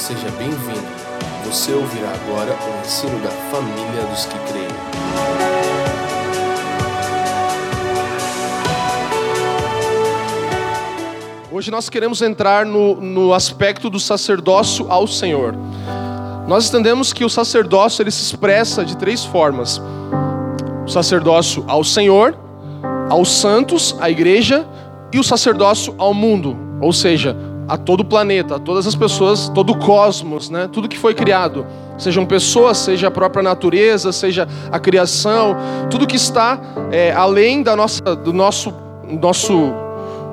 [0.00, 0.88] Seja bem-vindo.
[1.44, 4.66] Você ouvirá agora o ensino da família dos que creem.
[11.52, 15.54] Hoje nós queremos entrar no, no aspecto do sacerdócio ao Senhor.
[16.48, 19.82] Nós entendemos que o sacerdócio ele se expressa de três formas:
[20.82, 22.34] o sacerdócio ao Senhor,
[23.10, 24.66] aos santos, à igreja,
[25.12, 27.36] e o sacerdócio ao mundo, ou seja,
[27.70, 30.68] a todo o planeta, a todas as pessoas, todo o cosmos, né?
[30.72, 31.64] tudo que foi criado.
[31.96, 35.56] Sejam pessoas, seja a própria natureza, seja a criação,
[35.88, 36.60] tudo que está
[36.90, 38.74] é, além da nossa, do nosso,
[39.08, 39.72] nosso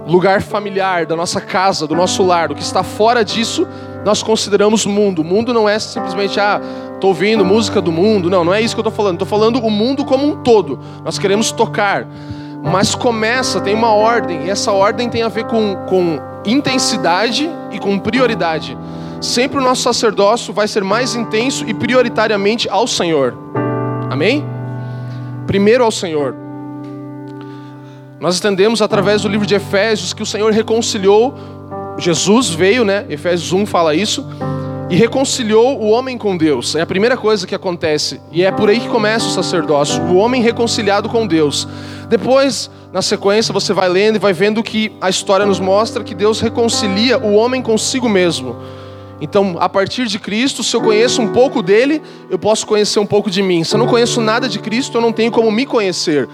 [0.08, 3.68] lugar familiar, da nossa casa, do nosso lar, o que está fora disso,
[4.04, 5.22] nós consideramos mundo.
[5.22, 6.60] O mundo não é simplesmente, ah,
[6.96, 8.32] estou ouvindo música do mundo.
[8.32, 9.14] Não, não é isso que eu estou falando.
[9.14, 10.80] Estou falando o mundo como um todo.
[11.06, 12.08] Nós queremos tocar.
[12.64, 17.80] Mas começa, tem uma ordem, e essa ordem tem a ver com, com intensidade e
[17.80, 18.78] com prioridade.
[19.22, 23.34] Sempre o nosso sacerdócio vai ser mais intenso e prioritariamente ao Senhor.
[24.10, 24.46] Amém?
[25.46, 26.36] Primeiro ao Senhor.
[28.20, 31.34] Nós entendemos através do livro de Efésios que o Senhor reconciliou,
[31.98, 33.06] Jesus veio, né?
[33.10, 34.26] Efésios 1 fala isso,
[34.90, 36.76] e reconciliou o homem com Deus.
[36.76, 40.16] É a primeira coisa que acontece, e é por aí que começa o sacerdócio, o
[40.16, 41.68] homem reconciliado com Deus.
[42.10, 46.16] Depois, na sequência, você vai lendo e vai vendo que a história nos mostra que
[46.16, 48.56] Deus reconcilia o homem consigo mesmo.
[49.20, 53.06] Então, a partir de Cristo, se eu conheço um pouco dele, eu posso conhecer um
[53.06, 53.64] pouco de mim.
[53.64, 56.30] Se eu não conheço nada de Cristo, eu não tenho como me conhecer.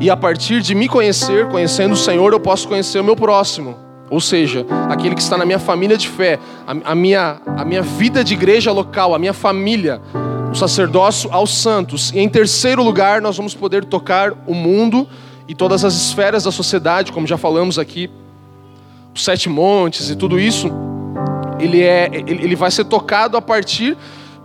[0.00, 3.85] E a partir de me conhecer, conhecendo o Senhor, eu posso conhecer o meu próximo.
[4.10, 7.82] Ou seja, aquele que está na minha família de fé, a, a, minha, a minha
[7.82, 10.00] vida de igreja local, a minha família,
[10.50, 12.12] o sacerdócio aos santos.
[12.12, 15.08] E em terceiro lugar, nós vamos poder tocar o mundo
[15.48, 18.10] e todas as esferas da sociedade, como já falamos aqui,
[19.14, 20.70] os sete montes e tudo isso,
[21.58, 23.96] ele, é, ele vai ser tocado a partir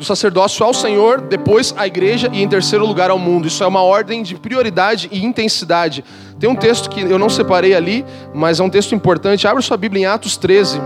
[0.01, 3.47] do sacerdócio ao Senhor, depois à igreja e em terceiro lugar ao mundo.
[3.47, 6.03] Isso é uma ordem de prioridade e intensidade.
[6.39, 8.03] Tem um texto que eu não separei ali,
[8.33, 9.47] mas é um texto importante.
[9.47, 10.81] Abra sua Bíblia em Atos 13,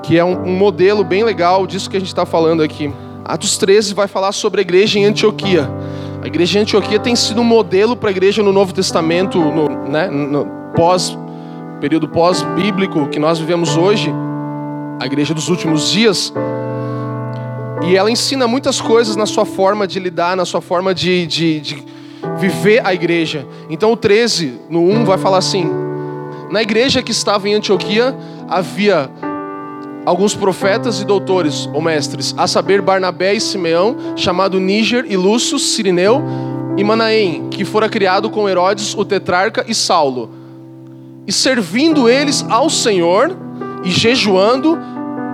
[0.00, 2.92] que é um, um modelo bem legal disso que a gente está falando aqui.
[3.24, 5.68] Atos 13 vai falar sobre a igreja em Antioquia.
[6.22, 9.68] A igreja em Antioquia tem sido um modelo para a igreja no Novo Testamento, no,
[9.88, 11.18] né, no pós
[11.80, 14.10] período pós-bíblico que nós vivemos hoje,
[15.00, 16.32] a igreja dos últimos dias.
[17.84, 21.60] E ela ensina muitas coisas na sua forma de lidar, na sua forma de, de,
[21.60, 21.84] de
[22.38, 23.46] viver a igreja.
[23.68, 25.70] Então o 13, no 1, vai falar assim:
[26.50, 28.16] Na igreja que estava em Antioquia
[28.48, 29.10] havia
[30.04, 35.58] alguns profetas e doutores ou mestres, a saber Barnabé e Simeão, chamado Níger e Lúcio,
[35.58, 36.22] Sirineu
[36.76, 40.30] e Manaém, que fora criado com Herodes o tetrarca e Saulo.
[41.26, 43.36] E servindo eles ao Senhor
[43.84, 44.78] e jejuando,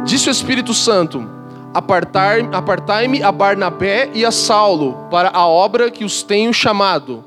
[0.04, 1.41] disse o Espírito Santo:
[1.74, 7.24] Apartai-me apartai a Barnabé e a Saulo para a obra que os tenho chamado.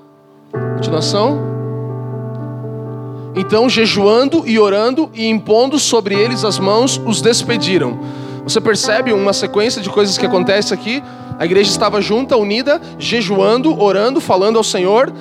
[0.76, 1.40] Continuação.
[3.36, 8.00] Então, jejuando e orando e impondo sobre eles as mãos, os despediram.
[8.44, 11.04] Você percebe uma sequência de coisas que acontece aqui?
[11.38, 15.12] A igreja estava junta, unida, jejuando, orando, falando ao Senhor,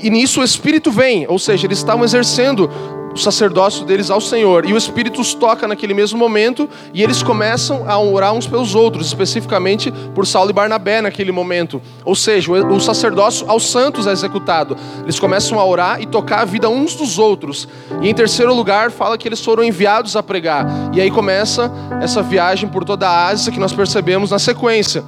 [0.00, 2.70] e nisso o Espírito vem, ou seja, eles estavam exercendo
[3.18, 4.64] o sacerdócio deles ao Senhor.
[4.64, 8.74] E o Espírito os toca naquele mesmo momento e eles começam a orar uns pelos
[8.74, 11.82] outros, especificamente por Saulo e Barnabé naquele momento.
[12.04, 14.76] Ou seja, o sacerdócio aos santos é executado.
[15.02, 17.68] Eles começam a orar e tocar a vida uns dos outros.
[18.00, 20.66] E em terceiro lugar, fala que eles foram enviados a pregar.
[20.94, 25.02] E aí começa essa viagem por toda a Ásia que nós percebemos na sequência.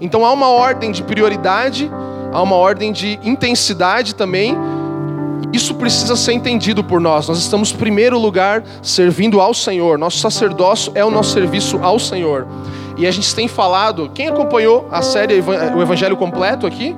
[0.00, 1.90] Então há uma ordem de prioridade,
[2.32, 4.56] há uma ordem de intensidade também
[5.52, 7.28] isso precisa ser entendido por nós.
[7.28, 9.98] Nós estamos, em primeiro lugar, servindo ao Senhor.
[9.98, 12.46] Nosso sacerdócio é o nosso serviço ao Senhor.
[12.96, 14.10] E a gente tem falado.
[14.14, 16.94] Quem acompanhou a série O Evangelho Completo aqui?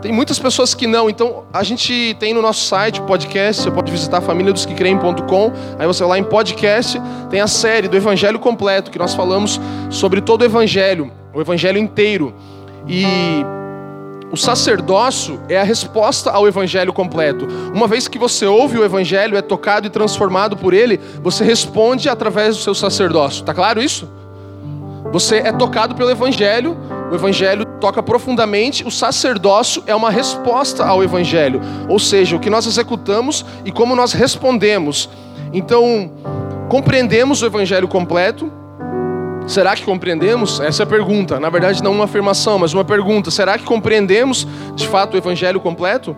[0.00, 3.90] Tem muitas pessoas que não, então a gente tem no nosso site podcast, você pode
[3.90, 8.98] visitar famíliadosquecreem.com, aí você vai lá em podcast, tem a série do Evangelho Completo, que
[8.98, 12.32] nós falamos sobre todo o Evangelho, o Evangelho inteiro.
[12.86, 13.44] E
[14.30, 17.46] o sacerdócio é a resposta ao evangelho completo.
[17.74, 22.08] Uma vez que você ouve o evangelho, é tocado e transformado por ele, você responde
[22.08, 23.44] através do seu sacerdócio.
[23.44, 24.08] Tá claro isso?
[25.12, 26.76] Você é tocado pelo evangelho,
[27.10, 32.50] o evangelho toca profundamente, o sacerdócio é uma resposta ao evangelho, ou seja, o que
[32.50, 35.08] nós executamos e como nós respondemos.
[35.52, 36.12] Então,
[36.68, 38.52] compreendemos o evangelho completo,
[39.48, 40.60] Será que compreendemos?
[40.60, 41.40] Essa é a pergunta.
[41.40, 43.30] Na verdade, não uma afirmação, mas uma pergunta.
[43.30, 46.14] Será que compreendemos de fato o Evangelho completo?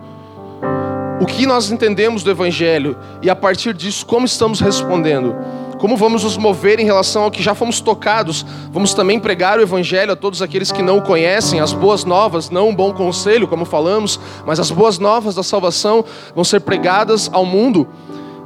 [1.21, 5.37] O que nós entendemos do Evangelho e a partir disso, como estamos respondendo?
[5.81, 8.45] como vamos nos mover em relação ao que já fomos tocados.
[8.71, 12.51] Vamos também pregar o Evangelho a todos aqueles que não o conhecem, as boas novas,
[12.51, 16.05] não um bom conselho, como falamos, mas as boas novas da salvação
[16.35, 17.89] vão ser pregadas ao mundo.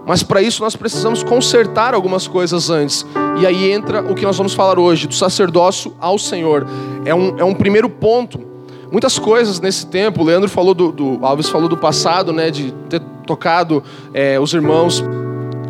[0.07, 3.07] Mas para isso nós precisamos consertar algumas coisas antes.
[3.41, 6.67] E aí entra o que nós vamos falar hoje, do sacerdócio ao Senhor.
[7.05, 8.39] É um, é um primeiro ponto.
[8.93, 12.73] Muitas coisas nesse tempo, o Leandro falou do, do Alves falou do passado, né, de
[12.89, 15.03] ter tocado é, os irmãos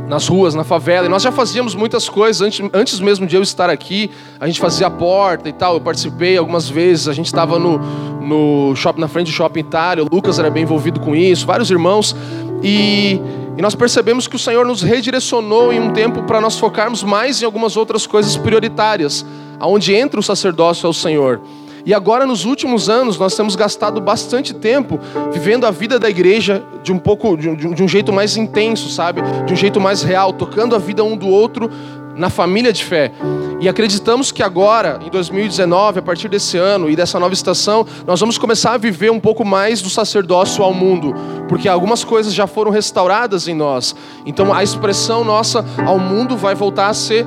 [0.09, 1.07] nas ruas, na favela.
[1.07, 4.11] E nós já fazíamos muitas coisas antes, antes mesmo de eu estar aqui.
[4.39, 5.75] A gente fazia a porta e tal.
[5.75, 7.09] Eu participei algumas vezes.
[7.09, 7.79] A gente estava no,
[8.21, 10.05] no shopping, na frente do shopping Itália.
[10.05, 11.47] O Lucas era bem envolvido com isso.
[11.47, 12.15] Vários irmãos.
[12.63, 13.21] E,
[13.57, 17.41] e nós percebemos que o Senhor nos redirecionou em um tempo para nós focarmos mais
[17.41, 19.25] em algumas outras coisas prioritárias,
[19.61, 21.41] aonde entra o sacerdócio ao Senhor.
[21.87, 24.99] E agora, nos últimos anos, nós temos gastado bastante tempo
[25.31, 28.89] vivendo a vida da igreja de um pouco, de um, de um jeito mais intenso,
[28.89, 29.21] sabe?
[29.45, 31.71] De um jeito mais real, tocando a vida um do outro
[32.17, 33.13] na família de fé.
[33.61, 38.21] E acreditamos que agora, em 2019, a partir desse ano e dessa nova estação, nós
[38.21, 41.15] vamos começar a viver um pouco mais do sacerdócio ao mundo,
[41.49, 43.95] porque algumas coisas já foram restauradas em nós.
[44.27, 47.27] Então a expressão nossa ao mundo vai voltar a ser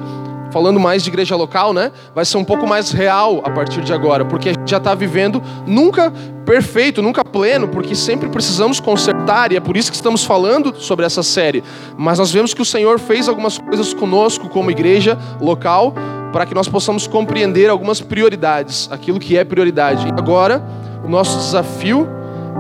[0.52, 1.92] falando mais de igreja local, né?
[2.14, 4.94] Vai ser um pouco mais real a partir de agora, porque a gente já está
[4.94, 6.12] vivendo nunca
[6.46, 11.06] perfeito, nunca pleno, porque sempre precisamos consertar, e é por isso que estamos falando sobre
[11.06, 11.64] essa série.
[11.98, 15.94] Mas nós vemos que o Senhor fez algumas coisas conosco como igreja local,
[16.32, 20.08] para que nós possamos compreender algumas prioridades, aquilo que é prioridade.
[20.08, 20.64] E agora,
[21.04, 22.08] o nosso desafio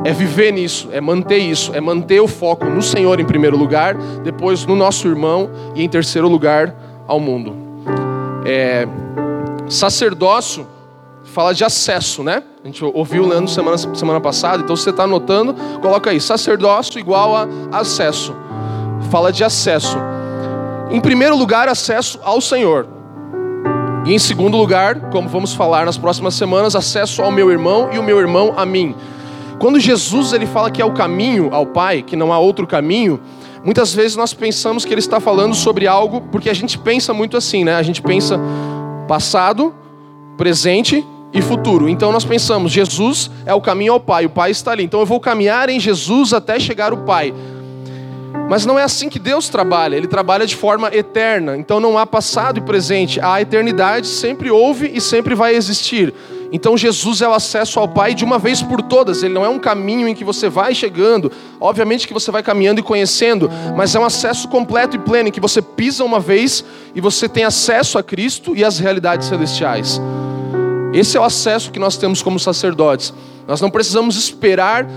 [0.03, 3.95] é viver nisso, é manter isso, é manter o foco no Senhor em primeiro lugar,
[4.23, 6.75] depois no nosso irmão e em terceiro lugar
[7.07, 7.66] ao mundo.
[8.49, 8.87] É,
[9.67, 10.65] sacerdócio
[11.25, 12.41] fala de acesso, né?
[12.63, 16.97] A gente ouviu o Leandro semana, semana passada, então você está anotando, coloca aí, sacerdócio
[16.97, 18.33] igual a acesso.
[19.11, 19.97] Fala de acesso.
[20.89, 22.87] Em primeiro lugar, acesso ao Senhor.
[24.05, 27.99] E em segundo lugar, como vamos falar nas próximas semanas, acesso ao meu irmão e
[27.99, 28.95] o meu irmão a mim.
[29.59, 33.19] Quando Jesus ele fala que é o caminho ao Pai, que não há outro caminho,
[33.67, 37.35] Muitas vezes nós pensamos que ele está falando sobre algo, porque a gente pensa muito
[37.35, 37.75] assim, né?
[37.75, 38.39] A gente pensa
[39.09, 39.75] passado,
[40.37, 41.89] presente e futuro.
[41.89, 44.85] Então nós pensamos, Jesus é o caminho ao Pai, o Pai está ali.
[44.85, 47.33] Então eu vou caminhar em Jesus até chegar ao Pai.
[48.49, 51.57] Mas não é assim que Deus trabalha, Ele trabalha de forma eterna.
[51.57, 56.13] Então não há passado e presente, a eternidade sempre houve e sempre vai existir.
[56.51, 59.23] Então Jesus é o acesso ao Pai de uma vez por todas.
[59.23, 62.79] Ele não é um caminho em que você vai chegando, obviamente que você vai caminhando
[62.79, 66.63] e conhecendo, mas é um acesso completo e pleno em que você pisa uma vez
[66.95, 70.01] e você tem acesso a Cristo e às realidades celestiais.
[70.93, 73.13] Esse é o acesso que nós temos como sacerdotes.
[73.45, 74.87] Nós não precisamos esperar,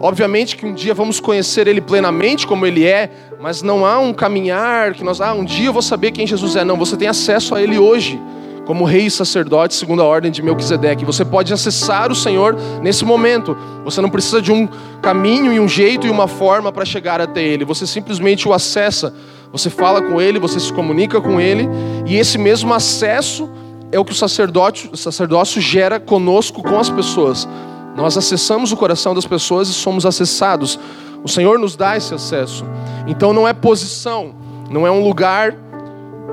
[0.00, 4.14] obviamente que um dia vamos conhecer Ele plenamente como Ele é, mas não há um
[4.14, 6.64] caminhar que nós, ah, um dia eu vou saber quem Jesus é.
[6.64, 8.18] Não, você tem acesso a Ele hoje
[8.66, 11.04] como rei e sacerdote segundo a ordem de Melquisedeque.
[11.04, 13.56] Você pode acessar o Senhor nesse momento.
[13.84, 14.68] Você não precisa de um
[15.00, 17.64] caminho e um jeito e uma forma para chegar até Ele.
[17.64, 19.14] Você simplesmente o acessa.
[19.52, 21.68] Você fala com Ele, você se comunica com Ele,
[22.04, 23.48] e esse mesmo acesso
[23.92, 27.48] é o que o sacerdote, o sacerdócio gera conosco, com as pessoas.
[27.96, 30.78] Nós acessamos o coração das pessoas e somos acessados.
[31.22, 32.64] O Senhor nos dá esse acesso.
[33.06, 34.34] Então não é posição,
[34.70, 35.54] não é um lugar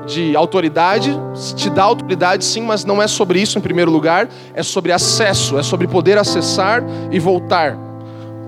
[0.06, 1.18] de autoridade,
[1.56, 5.58] te dá autoridade sim, mas não é sobre isso em primeiro lugar, é sobre acesso,
[5.58, 7.78] é sobre poder acessar e voltar.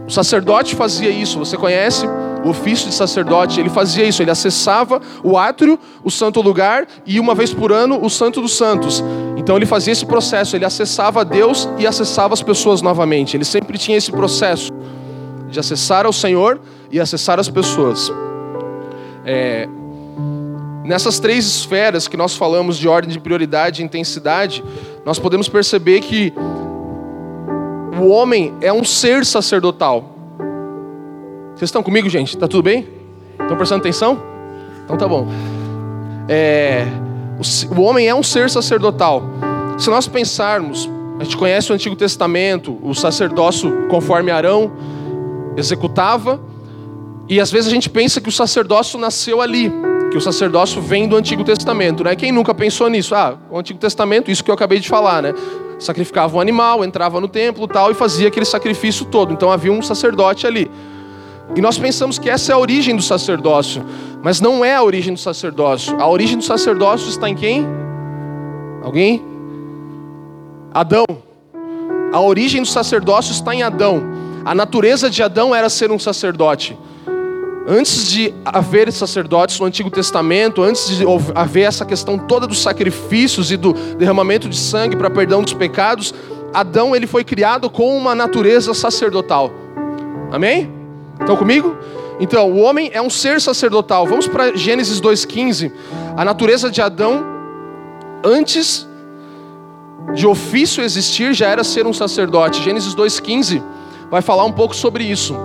[0.07, 2.07] O sacerdote fazia isso, você conhece
[2.45, 7.19] o ofício de sacerdote, ele fazia isso, ele acessava o átrio, o santo lugar e
[7.19, 9.03] uma vez por ano o santo dos santos.
[9.37, 13.37] Então ele fazia esse processo, ele acessava Deus e acessava as pessoas novamente.
[13.37, 14.73] Ele sempre tinha esse processo
[15.51, 18.13] de acessar ao Senhor e acessar as pessoas.
[19.25, 19.69] É,
[20.87, 24.63] Nessas três esferas que nós falamos de ordem de prioridade e intensidade,
[25.05, 26.33] nós podemos perceber que
[28.01, 30.15] o homem é um ser sacerdotal.
[31.57, 32.37] Vocês estão comigo, gente?
[32.37, 32.87] Está tudo bem?
[33.33, 34.23] Estão prestando atenção?
[34.85, 35.27] Então tá bom.
[36.29, 36.87] É,
[37.77, 39.25] o homem é um ser sacerdotal.
[39.77, 40.89] Se nós pensarmos,
[41.19, 44.71] a gente conhece o Antigo Testamento, o sacerdócio conforme Arão
[45.57, 46.41] executava,
[47.29, 49.73] e às vezes a gente pensa que o sacerdócio nasceu ali,
[50.17, 52.17] que o sacerdócio vem do Antigo Testamento, né?
[52.17, 53.15] Quem nunca pensou nisso?
[53.15, 55.35] Ah, o Antigo Testamento, isso que eu acabei de falar, né?
[55.79, 59.35] Sacrificava um animal, entrava no templo, tal e fazia aquele sacrifício todo.
[59.35, 60.71] Então havia um sacerdote ali.
[61.55, 63.85] E nós pensamos que essa é a origem do sacerdócio,
[64.23, 65.95] mas não é a origem do sacerdócio.
[66.01, 67.67] A origem do sacerdócio está em quem?
[68.83, 69.23] Alguém?
[70.73, 71.05] Adão.
[72.11, 74.03] A origem do sacerdócio está em Adão.
[74.47, 76.75] A natureza de Adão era ser um sacerdote.
[77.69, 81.05] Antes de haver sacerdotes no Antigo Testamento, antes de
[81.35, 86.15] haver essa questão toda dos sacrifícios e do derramamento de sangue para perdão dos pecados,
[86.55, 89.51] Adão ele foi criado com uma natureza sacerdotal.
[90.31, 90.71] Amém?
[91.19, 91.77] Estão comigo?
[92.21, 94.07] Então, o homem é um ser sacerdotal.
[94.07, 95.73] Vamos para Gênesis 2,15.
[96.17, 97.27] A natureza de Adão,
[98.25, 98.87] antes
[100.15, 102.63] de ofício existir, já era ser um sacerdote.
[102.63, 103.61] Gênesis 2,15
[104.09, 105.37] vai falar um pouco sobre isso.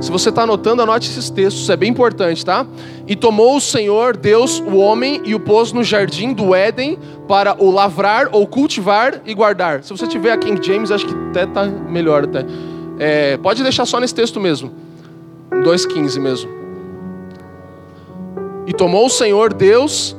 [0.00, 2.66] Se você está anotando, anote esses textos, é bem importante, tá?
[3.06, 7.54] E tomou o Senhor Deus o homem e o pôs no jardim do Éden para
[7.62, 9.84] o lavrar ou cultivar e guardar.
[9.84, 12.46] Se você tiver a King James, acho que até está melhor até.
[12.98, 14.72] É, pode deixar só nesse texto mesmo.
[15.50, 16.50] 2,15 mesmo.
[18.66, 20.16] E tomou o Senhor Deus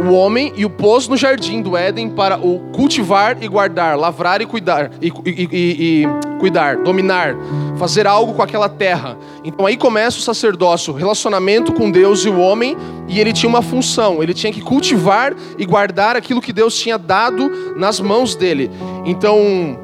[0.00, 4.40] o homem e o pôs no jardim do Éden para o cultivar e guardar, lavrar
[4.40, 7.36] e cuidar, e, e, e, e, cuidar, dominar,
[7.76, 9.16] fazer algo com aquela terra.
[9.44, 12.76] Então aí começa o sacerdócio, relacionamento com Deus e o homem,
[13.08, 16.98] e ele tinha uma função, ele tinha que cultivar e guardar aquilo que Deus tinha
[16.98, 18.70] dado nas mãos dele.
[19.04, 19.78] Então,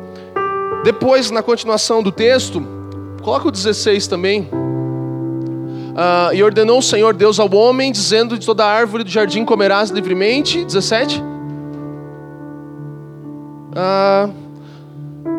[0.85, 2.62] depois, na continuação do texto,
[3.23, 4.49] coloca o 16 também.
[5.99, 9.90] Uh, e ordenou o Senhor Deus ao homem, dizendo: De toda árvore do jardim comerás
[9.90, 10.64] livremente.
[10.64, 11.21] 17.
[13.71, 14.33] Uh,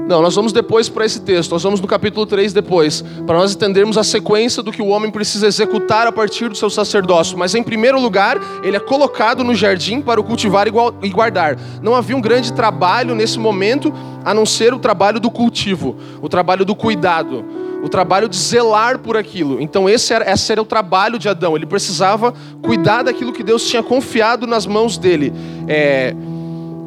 [0.05, 3.53] não, nós vamos depois para esse texto, nós vamos no capítulo 3 depois, para nós
[3.53, 7.37] entendermos a sequência do que o homem precisa executar a partir do seu sacerdócio.
[7.37, 11.57] Mas em primeiro lugar, ele é colocado no jardim para o cultivar e guardar.
[11.81, 13.93] Não havia um grande trabalho nesse momento,
[14.25, 17.45] a não ser o trabalho do cultivo, o trabalho do cuidado
[17.81, 19.61] o trabalho de zelar por aquilo.
[19.61, 21.55] Então esse era, esse era o trabalho de Adão.
[21.55, 25.33] Ele precisava cuidar daquilo que Deus tinha confiado nas mãos dele.
[25.67, 26.13] É,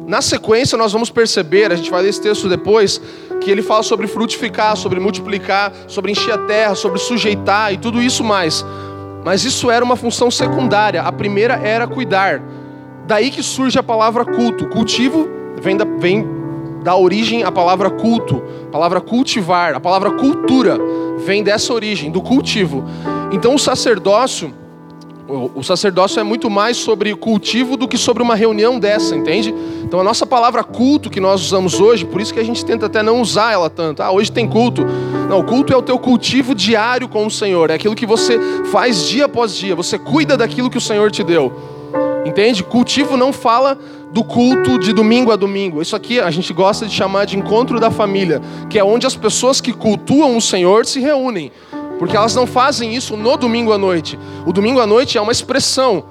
[0.07, 3.01] na sequência nós vamos perceber, a gente vai ler esse texto depois,
[3.41, 8.01] que ele fala sobre frutificar, sobre multiplicar, sobre encher a terra, sobre sujeitar e tudo
[8.01, 8.65] isso mais.
[9.23, 11.01] Mas isso era uma função secundária.
[11.01, 12.41] A primeira era cuidar.
[13.07, 14.67] Daí que surge a palavra culto.
[14.67, 15.27] Cultivo
[15.61, 16.42] vem da, vem
[16.83, 20.77] da origem a palavra culto, a palavra cultivar, a palavra cultura
[21.25, 22.83] vem dessa origem, do cultivo.
[23.31, 24.53] Então o sacerdócio,
[25.27, 29.53] o sacerdócio é muito mais sobre cultivo do que sobre uma reunião dessa, entende?
[29.83, 32.87] Então a nossa palavra culto que nós usamos hoje, por isso que a gente tenta
[32.87, 34.03] até não usar ela tanto.
[34.03, 34.85] Ah, hoje tem culto.
[35.29, 38.37] Não, o culto é o teu cultivo diário com o Senhor, é aquilo que você
[38.65, 41.72] faz dia após dia, você cuida daquilo que o Senhor te deu.
[42.25, 42.63] Entende?
[42.63, 43.77] Cultivo não fala
[44.11, 45.81] do culto de domingo a domingo.
[45.81, 49.15] Isso aqui a gente gosta de chamar de encontro da família, que é onde as
[49.15, 51.51] pessoas que cultuam o Senhor se reúnem.
[51.97, 54.17] Porque elas não fazem isso no domingo à noite.
[54.45, 56.03] O domingo à noite é uma expressão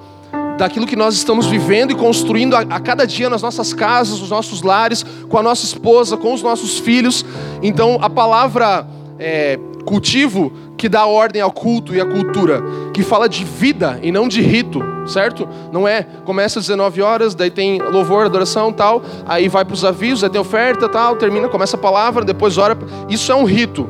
[0.59, 4.31] daquilo que nós estamos vivendo e construindo a, a, cada dia nas nossas casas, nos
[4.31, 7.25] nossos lares, com a nossa esposa, com os nossos filhos.
[7.62, 8.87] Então a palavra
[9.19, 10.52] é, cultivo
[10.83, 12.61] que dá ordem ao culto e à cultura,
[12.93, 15.49] que fala de vida e não de rito, certo?
[15.71, 19.85] Não é, começa às 19 horas, daí tem louvor, adoração, tal, aí vai para os
[19.85, 22.77] avisos, aí tem oferta, tal, termina, começa a palavra, depois ora.
[23.09, 23.89] Isso é um rito.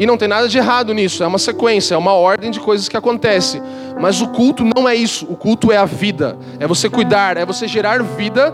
[0.00, 2.88] E não tem nada de errado nisso, é uma sequência, é uma ordem de coisas
[2.88, 3.62] que acontece.
[4.00, 7.46] Mas o culto não é isso, o culto é a vida, é você cuidar, é
[7.46, 8.52] você gerar vida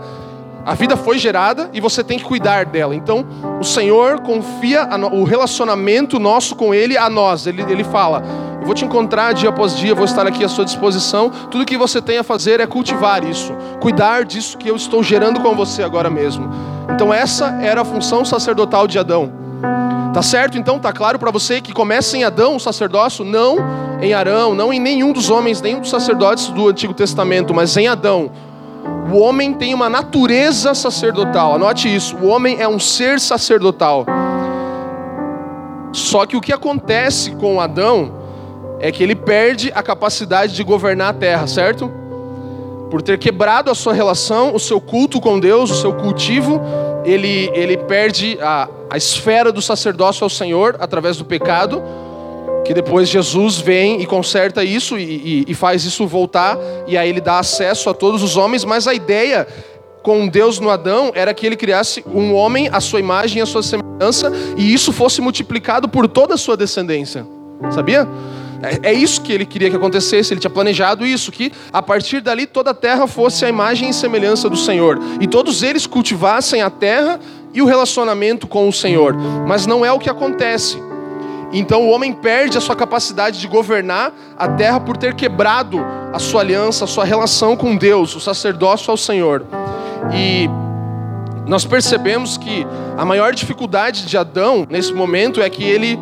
[0.69, 2.93] a vida foi gerada e você tem que cuidar dela.
[2.93, 3.25] Então,
[3.59, 7.47] o Senhor confia o relacionamento nosso com Ele a nós.
[7.47, 8.21] Ele, ele fala:
[8.59, 11.31] Eu vou te encontrar dia após dia, vou estar aqui à sua disposição.
[11.49, 15.39] Tudo que você tem a fazer é cultivar isso, cuidar disso que eu estou gerando
[15.39, 16.47] com você agora mesmo.
[16.93, 19.31] Então, essa era a função sacerdotal de Adão.
[20.13, 20.55] Tá certo?
[20.55, 23.57] Então, tá claro para você que começa em Adão o sacerdócio, não
[24.03, 27.87] em Arão, não em nenhum dos homens, nenhum dos sacerdotes do Antigo Testamento, mas em
[27.87, 28.31] Adão
[29.11, 31.55] o homem tem uma natureza sacerdotal.
[31.55, 32.15] Anote isso.
[32.17, 34.05] O homem é um ser sacerdotal.
[35.91, 38.13] Só que o que acontece com Adão
[38.79, 41.91] é que ele perde a capacidade de governar a terra, certo?
[42.91, 46.61] Por ter quebrado a sua relação, o seu culto com Deus, o seu cultivo,
[47.03, 51.81] ele, ele perde a, a esfera do sacerdócio ao Senhor através do pecado
[52.65, 57.09] que depois Jesus vem e conserta isso e, e, e, faz isso voltar, e aí
[57.09, 59.47] ele dá acesso a todos os homens, mas a ideia
[60.03, 63.45] com Deus no Adão era que ele criasse um homem à sua imagem e à
[63.45, 67.25] sua semelhança, e isso fosse multiplicado por toda a sua descendência.
[67.71, 68.07] Sabia?
[68.61, 72.21] É, é isso que ele queria que acontecesse, ele tinha planejado isso, que a partir
[72.21, 76.61] dali toda a terra fosse a imagem e semelhança do Senhor, e todos eles cultivassem
[76.61, 77.19] a terra
[77.53, 79.15] e o relacionamento com o Senhor.
[79.47, 80.88] Mas não é o que acontece.
[81.51, 85.79] Então o homem perde a sua capacidade de governar a terra por ter quebrado
[86.13, 89.43] a sua aliança, a sua relação com Deus, o sacerdócio ao Senhor.
[90.13, 90.49] E
[91.47, 92.65] nós percebemos que
[92.97, 95.99] a maior dificuldade de Adão nesse momento é que ele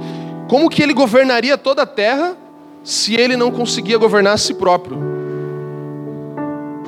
[0.49, 2.35] como que ele governaria toda a terra
[2.83, 4.97] se ele não conseguia governar a si próprio?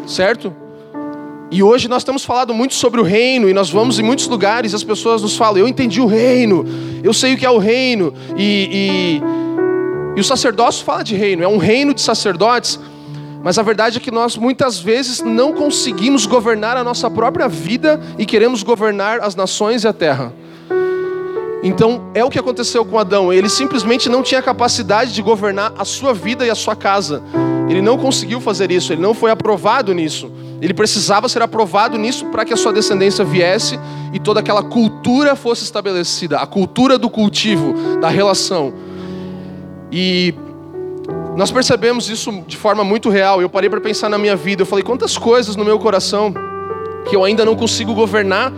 [0.05, 0.53] Certo?
[1.51, 4.72] E hoje nós temos falado muito sobre o reino, e nós vamos em muitos lugares
[4.72, 6.63] e as pessoas nos falam: Eu entendi o reino,
[7.03, 9.20] eu sei o que é o reino, e,
[10.15, 12.79] e, e o sacerdócio fala de reino, é um reino de sacerdotes,
[13.44, 18.00] mas a verdade é que nós muitas vezes não conseguimos governar a nossa própria vida
[18.20, 20.32] e queremos governar as nações e a terra.
[21.63, 25.84] Então é o que aconteceu com Adão, ele simplesmente não tinha capacidade de governar a
[25.84, 27.24] sua vida e a sua casa,
[27.68, 30.32] ele não conseguiu fazer isso, ele não foi aprovado nisso.
[30.61, 33.79] Ele precisava ser aprovado nisso para que a sua descendência viesse
[34.13, 38.73] e toda aquela cultura fosse estabelecida, a cultura do cultivo, da relação.
[39.91, 40.33] E
[41.35, 43.41] nós percebemos isso de forma muito real.
[43.41, 44.61] Eu parei para pensar na minha vida.
[44.61, 46.33] Eu falei, quantas coisas no meu coração
[47.07, 48.51] que eu ainda não consigo governar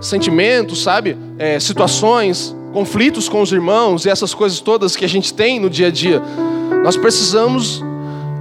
[0.00, 1.16] sentimentos, sabe?
[1.38, 5.70] É, situações, conflitos com os irmãos e essas coisas todas que a gente tem no
[5.70, 6.22] dia a dia.
[6.84, 7.82] Nós precisamos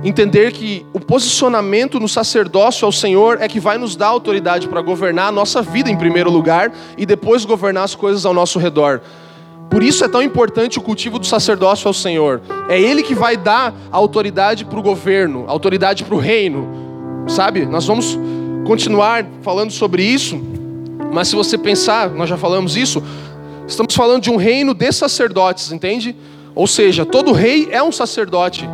[0.07, 4.79] entender que o posicionamento no sacerdócio ao Senhor é que vai nos dar autoridade para
[4.79, 9.01] governar a nossa vida em primeiro lugar e depois governar as coisas ao nosso redor.
[9.69, 12.39] Por isso é tão importante o cultivo do sacerdócio ao Senhor.
[12.69, 17.25] É Ele que vai dar a autoridade para o governo, a autoridade para o reino.
[17.27, 17.65] Sabe?
[17.65, 18.17] Nós vamos
[18.65, 20.39] continuar falando sobre isso,
[21.11, 23.01] mas se você pensar, nós já falamos isso,
[23.67, 26.15] estamos falando de um reino de sacerdotes, entende?
[26.53, 28.69] Ou seja, todo rei é um sacerdote.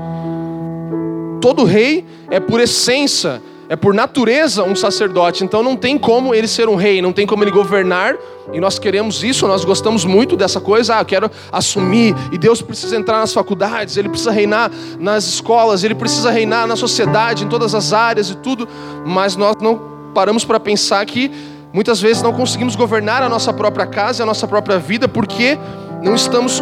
[1.41, 5.43] Todo rei é por essência, é por natureza um sacerdote.
[5.43, 8.15] Então não tem como ele ser um rei, não tem como ele governar.
[8.53, 10.97] E nós queremos isso, nós gostamos muito dessa coisa.
[10.97, 12.15] Ah, eu quero assumir.
[12.31, 16.75] E Deus precisa entrar nas faculdades, ele precisa reinar nas escolas, ele precisa reinar na
[16.75, 18.67] sociedade, em todas as áreas e tudo.
[19.05, 19.81] Mas nós não
[20.13, 21.31] paramos para pensar que
[21.73, 25.57] muitas vezes não conseguimos governar a nossa própria casa, a nossa própria vida, porque
[26.03, 26.61] não estamos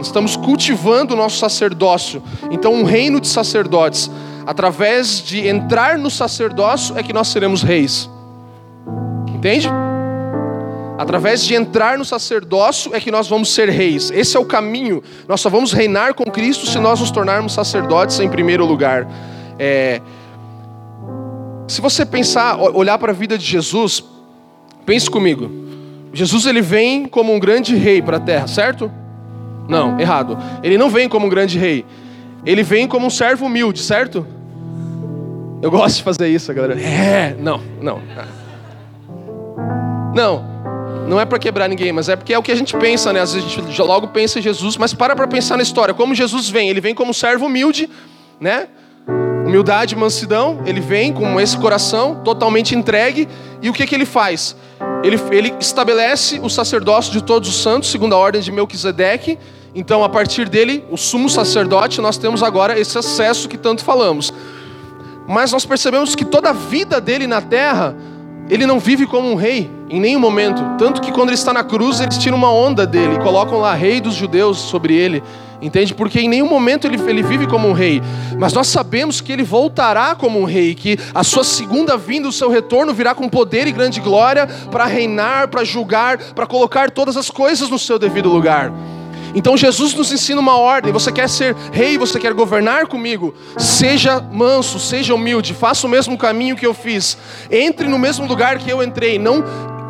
[0.00, 2.22] estamos cultivando o nosso sacerdócio.
[2.50, 4.10] Então, um reino de sacerdotes.
[4.46, 8.08] Através de entrar no sacerdócio é que nós seremos reis.
[9.34, 9.68] Entende?
[10.96, 14.10] Através de entrar no sacerdócio é que nós vamos ser reis.
[14.10, 15.02] Esse é o caminho.
[15.28, 19.06] Nós só vamos reinar com Cristo se nós nos tornarmos sacerdotes em primeiro lugar.
[19.58, 20.00] É...
[21.68, 24.02] Se você pensar, olhar para a vida de Jesus,
[24.84, 25.50] pense comigo.
[26.12, 28.90] Jesus ele vem como um grande rei para a terra, certo?
[29.68, 30.38] Não, errado.
[30.62, 31.84] Ele não vem como um grande rei.
[32.44, 34.26] Ele vem como um servo humilde, certo?
[35.60, 36.80] Eu gosto de fazer isso, galera.
[36.80, 38.00] É, não, não.
[40.14, 40.44] Não,
[41.06, 43.20] não é para quebrar ninguém, mas é porque é o que a gente pensa, né?
[43.20, 45.92] Às vezes a gente logo pensa em Jesus, mas para para pensar na história.
[45.92, 46.70] Como Jesus vem?
[46.70, 47.90] Ele vem como um servo humilde,
[48.40, 48.68] né?
[49.44, 50.62] Humildade, mansidão.
[50.64, 53.28] Ele vem com esse coração totalmente entregue.
[53.60, 54.56] E o que, que ele faz?
[55.02, 59.38] Ele, ele estabelece o sacerdócio de todos os santos, segundo a ordem de Melquisedeque
[59.74, 64.32] então, a partir dele, o sumo sacerdote, nós temos agora esse acesso que tanto falamos.
[65.26, 67.94] Mas nós percebemos que toda a vida dele na terra,
[68.48, 70.62] ele não vive como um rei em nenhum momento.
[70.78, 74.00] Tanto que quando ele está na cruz, eles tiram uma onda dele colocam lá rei
[74.00, 75.22] dos judeus sobre ele.
[75.60, 75.92] Entende?
[75.92, 78.00] Porque em nenhum momento ele, ele vive como um rei.
[78.38, 82.32] Mas nós sabemos que ele voltará como um rei, que a sua segunda vinda, o
[82.32, 87.16] seu retorno virá com poder e grande glória para reinar, para julgar, para colocar todas
[87.16, 88.72] as coisas no seu devido lugar.
[89.34, 93.34] Então Jesus nos ensina uma ordem: você quer ser rei, você quer governar comigo?
[93.56, 97.16] Seja manso, seja humilde, faça o mesmo caminho que eu fiz,
[97.50, 99.44] entre no mesmo lugar que eu entrei, não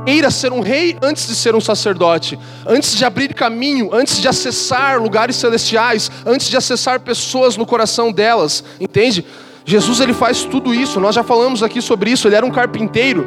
[0.04, 4.26] queira ser um rei antes de ser um sacerdote, antes de abrir caminho, antes de
[4.26, 9.22] acessar lugares celestiais, antes de acessar pessoas no coração delas, entende?
[9.66, 13.26] Jesus ele faz tudo isso, nós já falamos aqui sobre isso, ele era um carpinteiro,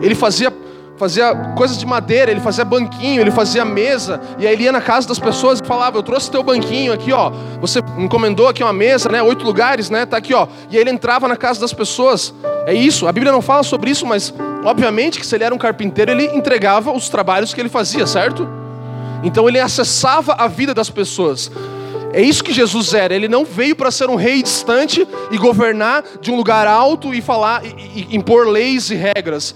[0.00, 0.52] ele fazia
[0.96, 4.80] fazia coisas de madeira, ele fazia banquinho, ele fazia mesa, e aí ele ia na
[4.80, 7.30] casa das pessoas e falava: Eu trouxe teu banquinho aqui, ó.
[7.60, 9.22] Você encomendou aqui uma mesa, né?
[9.22, 10.06] Oito lugares, né?
[10.06, 10.46] Tá aqui, ó.
[10.70, 12.34] E aí ele entrava na casa das pessoas.
[12.66, 13.06] É isso.
[13.06, 14.32] A Bíblia não fala sobre isso, mas
[14.64, 18.48] obviamente que se ele era um carpinteiro, ele entregava os trabalhos que ele fazia, certo?
[19.22, 21.50] Então ele acessava a vida das pessoas.
[22.12, 23.12] É isso que Jesus era.
[23.12, 27.20] Ele não veio para ser um rei distante e governar de um lugar alto e
[27.20, 29.54] falar e, e impor leis e regras.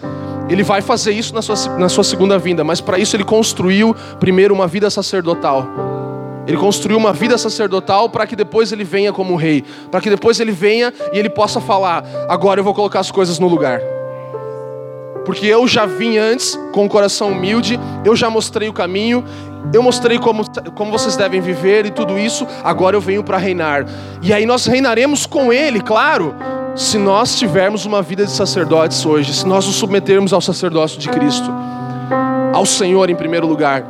[0.48, 3.94] Ele vai fazer isso na sua, na sua segunda vinda, mas para isso ele construiu
[4.18, 5.66] primeiro uma vida sacerdotal.
[6.46, 10.40] Ele construiu uma vida sacerdotal para que depois ele venha como rei, para que depois
[10.40, 13.82] ele venha e ele possa falar: agora eu vou colocar as coisas no lugar.
[15.26, 19.22] Porque eu já vim antes com o coração humilde, eu já mostrei o caminho,
[19.72, 23.84] eu mostrei como, como vocês devem viver e tudo isso, agora eu venho para reinar.
[24.22, 26.34] E aí nós reinaremos com Ele, claro,
[26.74, 31.08] se nós tivermos uma vida de sacerdotes hoje, se nós nos submetermos ao sacerdócio de
[31.08, 31.50] Cristo,
[32.52, 33.84] ao Senhor em primeiro lugar.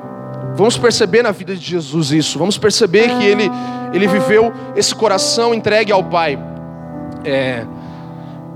[0.55, 2.39] Vamos perceber na vida de Jesus isso.
[2.39, 3.51] Vamos perceber que ele,
[3.93, 6.39] ele viveu esse coração entregue ao Pai.
[7.25, 7.65] É,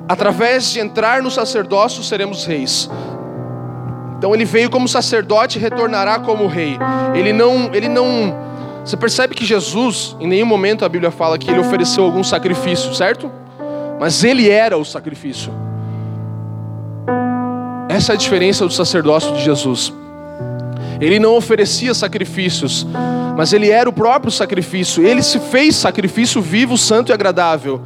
[0.08, 2.90] através de entrar no sacerdócio, seremos reis.
[4.22, 6.78] Então ele veio como sacerdote e retornará como rei.
[7.12, 8.32] Ele não, ele não.
[8.84, 12.94] Você percebe que Jesus, em nenhum momento a Bíblia fala que ele ofereceu algum sacrifício,
[12.94, 13.28] certo?
[13.98, 15.52] Mas ele era o sacrifício.
[17.88, 19.92] Essa é a diferença do sacerdócio de Jesus.
[21.00, 22.86] Ele não oferecia sacrifícios,
[23.36, 25.04] mas ele era o próprio sacrifício.
[25.04, 27.82] Ele se fez sacrifício vivo, santo e agradável,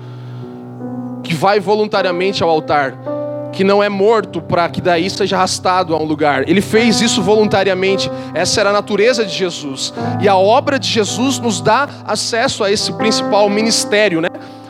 [1.22, 3.15] que vai voluntariamente ao altar,
[3.56, 6.46] que não é morto para que daí seja arrastado a um lugar.
[6.46, 8.10] Ele fez isso voluntariamente.
[8.34, 9.94] Essa era a natureza de Jesus.
[10.20, 14.28] E a obra de Jesus nos dá acesso a esse principal ministério, né?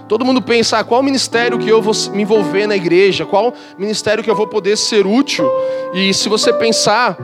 [0.08, 3.26] Todo mundo pensa, ah, qual ministério que eu vou me envolver na igreja?
[3.26, 5.50] Qual ministério que eu vou poder ser útil?
[5.92, 7.18] E se você pensar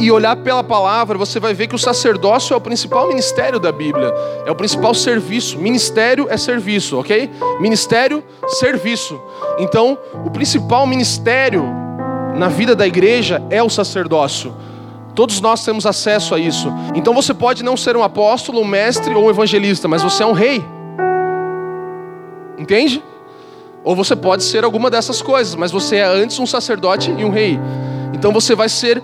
[0.00, 3.72] e olhar pela palavra, você vai ver que o sacerdócio é o principal ministério da
[3.72, 4.12] Bíblia,
[4.44, 5.58] é o principal serviço.
[5.58, 7.30] Ministério é serviço, ok?
[7.60, 9.20] Ministério, serviço.
[9.58, 11.64] Então, o principal ministério
[12.34, 14.54] na vida da igreja é o sacerdócio.
[15.14, 16.68] Todos nós temos acesso a isso.
[16.94, 20.26] Então você pode não ser um apóstolo, um mestre ou um evangelista, mas você é
[20.26, 20.64] um rei.
[22.58, 23.02] Entende?
[23.84, 27.30] Ou você pode ser alguma dessas coisas, mas você é antes um sacerdote e um
[27.30, 27.58] rei.
[28.12, 29.02] Então você vai ser.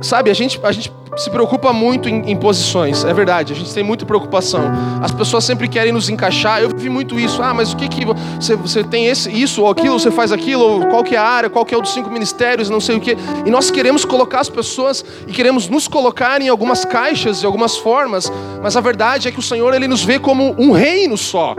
[0.00, 3.72] Sabe, a gente, a gente se preocupa muito em, em, posições, é verdade, a gente
[3.74, 4.62] tem muita preocupação.
[5.02, 6.62] As pessoas sempre querem nos encaixar.
[6.62, 7.42] Eu vi muito isso.
[7.42, 10.62] Ah, mas o que que você, você tem esse, isso ou aquilo, você faz aquilo,
[10.62, 12.96] ou qual que é a área, qual que é o dos cinco ministérios, não sei
[12.96, 13.16] o que.
[13.44, 17.76] E nós queremos colocar as pessoas e queremos nos colocar em algumas caixas, em algumas
[17.76, 18.32] formas,
[18.62, 21.54] mas a verdade é que o Senhor ele nos vê como um reino só.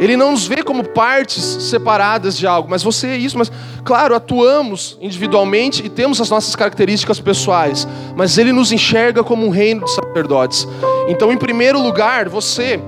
[0.00, 3.38] Ele não nos vê como partes separadas de algo, mas você é isso.
[3.38, 3.50] Mas,
[3.84, 9.50] claro, atuamos individualmente e temos as nossas características pessoais, mas Ele nos enxerga como um
[9.50, 10.66] reino de sacerdotes.
[11.08, 12.80] Então, em primeiro lugar, você,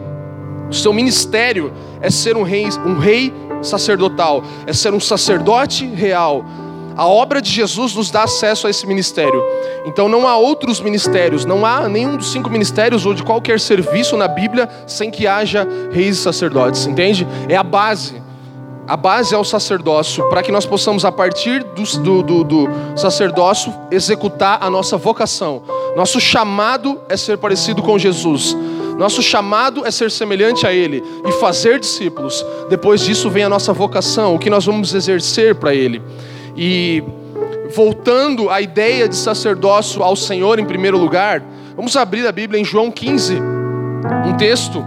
[0.68, 6.44] o seu ministério é ser um rei, um rei sacerdotal, é ser um sacerdote real
[6.96, 9.42] a obra de Jesus nos dá acesso a esse ministério.
[9.84, 14.16] Então não há outros ministérios, não há nenhum dos cinco ministérios ou de qualquer serviço
[14.16, 17.26] na Bíblia sem que haja reis e sacerdotes, entende?
[17.48, 18.22] É a base.
[18.86, 23.72] A base é o sacerdócio, para que nós possamos, a partir do, do, do, sacerdócio,
[23.90, 25.62] executar a nossa vocação.
[25.96, 28.54] Nosso chamado é ser parecido com Jesus.
[28.98, 32.44] Nosso chamado é ser semelhante a Ele e fazer discípulos.
[32.68, 36.02] Depois disso vem a nossa vocação, o que nós vamos exercer para Ele.
[36.56, 37.02] E
[37.74, 41.42] voltando à ideia de sacerdócio ao Senhor em primeiro lugar,
[41.74, 43.40] vamos abrir a Bíblia em João 15,
[44.26, 44.84] um texto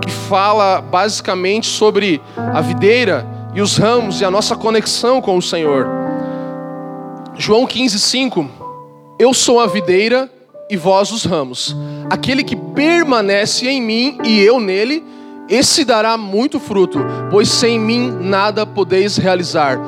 [0.00, 5.42] que fala basicamente sobre a videira e os ramos e a nossa conexão com o
[5.42, 5.86] Senhor.
[7.36, 8.50] João 15, 5.
[9.18, 10.30] Eu sou a videira
[10.68, 11.76] e vós os ramos.
[12.08, 15.04] Aquele que permanece em mim e eu nele,
[15.48, 19.80] esse dará muito fruto, pois sem mim nada podeis realizar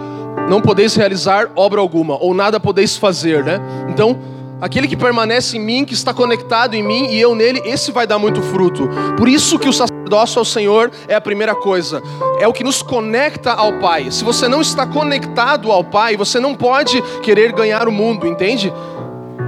[0.49, 3.61] não podeis realizar obra alguma, ou nada podeis fazer, né?
[3.89, 4.19] Então,
[4.61, 8.07] aquele que permanece em mim, que está conectado em mim e eu nele, esse vai
[8.07, 8.89] dar muito fruto.
[9.17, 12.03] Por isso que o sacerdócio ao Senhor é a primeira coisa,
[12.39, 14.11] é o que nos conecta ao Pai.
[14.11, 18.73] Se você não está conectado ao Pai, você não pode querer ganhar o mundo, entende?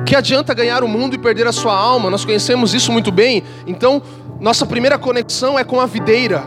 [0.04, 2.10] Que adianta ganhar o mundo e perder a sua alma?
[2.10, 3.42] Nós conhecemos isso muito bem.
[3.66, 4.02] Então,
[4.40, 6.44] nossa primeira conexão é com a videira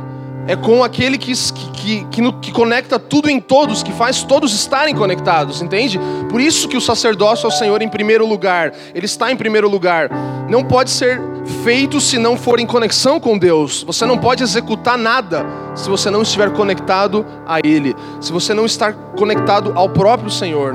[0.48, 4.96] é com aquele que, que, que, que, conecta tudo em todos, que faz todos estarem
[4.96, 6.00] conectados, entende?
[6.30, 10.10] Por isso que o sacerdócio ao Senhor em primeiro lugar, ele está em primeiro lugar.
[10.50, 11.22] Não pode ser
[11.64, 13.84] feito se não for em conexão com Deus.
[13.84, 18.66] Você não pode executar nada se você não estiver conectado a Ele, se você não
[18.66, 20.74] estar conectado ao próprio Senhor.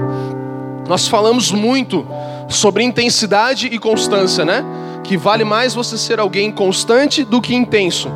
[0.87, 2.07] Nós falamos muito
[2.49, 4.63] sobre intensidade e constância, né?
[5.03, 8.11] Que vale mais você ser alguém constante do que intenso.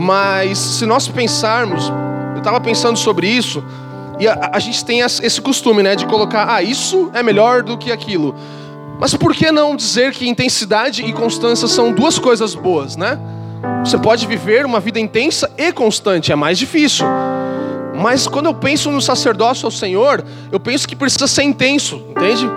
[0.00, 1.92] Mas se nós pensarmos,
[2.32, 3.62] eu estava pensando sobre isso,
[4.18, 7.76] e a, a, gente tem esse costume, né, de colocar, ah, isso é melhor do
[7.76, 8.34] que aquilo.
[8.98, 13.18] Mas por que não dizer que intensidade e constância são duas coisas boas, né?
[13.84, 17.04] Você pode viver uma vida intensa e constante, é mais difícil.
[17.94, 22.48] Mas quando eu penso no sacerdócio ao Senhor, eu penso que precisa ser intenso, entende?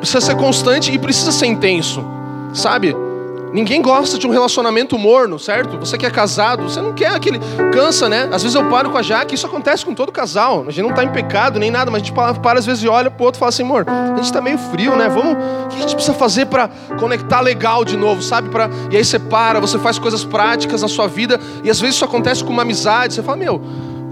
[0.00, 2.04] Precisa ser constante e precisa ser intenso,
[2.52, 3.05] sabe?
[3.52, 5.78] Ninguém gosta de um relacionamento morno, certo?
[5.78, 7.40] Você que é casado, você não quer aquele.
[7.72, 8.28] Cansa, né?
[8.32, 10.64] Às vezes eu paro com a Jaque, isso acontece com todo casal.
[10.66, 12.88] A gente não está em pecado nem nada, mas a gente para, às vezes e
[12.88, 15.08] olha pro outro e fala assim, amor, a gente está meio frio, né?
[15.08, 15.34] Vamos.
[15.64, 18.48] O que a gente precisa fazer para conectar legal de novo, sabe?
[18.48, 18.68] Pra...
[18.90, 22.04] E aí você para, você faz coisas práticas na sua vida, e às vezes isso
[22.04, 23.14] acontece com uma amizade.
[23.14, 23.62] Você fala, meu,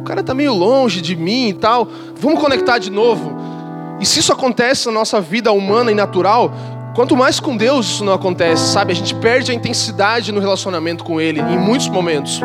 [0.00, 3.36] o cara está meio longe de mim e tal, vamos conectar de novo.
[4.00, 6.52] E se isso acontece na nossa vida humana e natural,
[6.94, 8.92] Quanto mais com Deus isso não acontece, sabe?
[8.92, 12.40] A gente perde a intensidade no relacionamento com Ele em muitos momentos.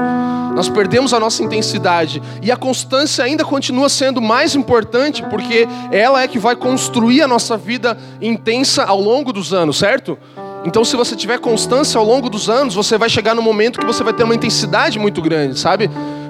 [0.56, 6.24] Nós perdemos a nossa intensidade e a constância ainda continua sendo mais importante porque ela
[6.24, 10.18] é que vai construir a nossa vida intensa ao longo dos anos, certo?
[10.66, 13.86] Então, se você tiver constância ao longo dos anos, você vai chegar no momento que
[13.86, 15.90] você vai ter uma intensidade muito grande, sabe?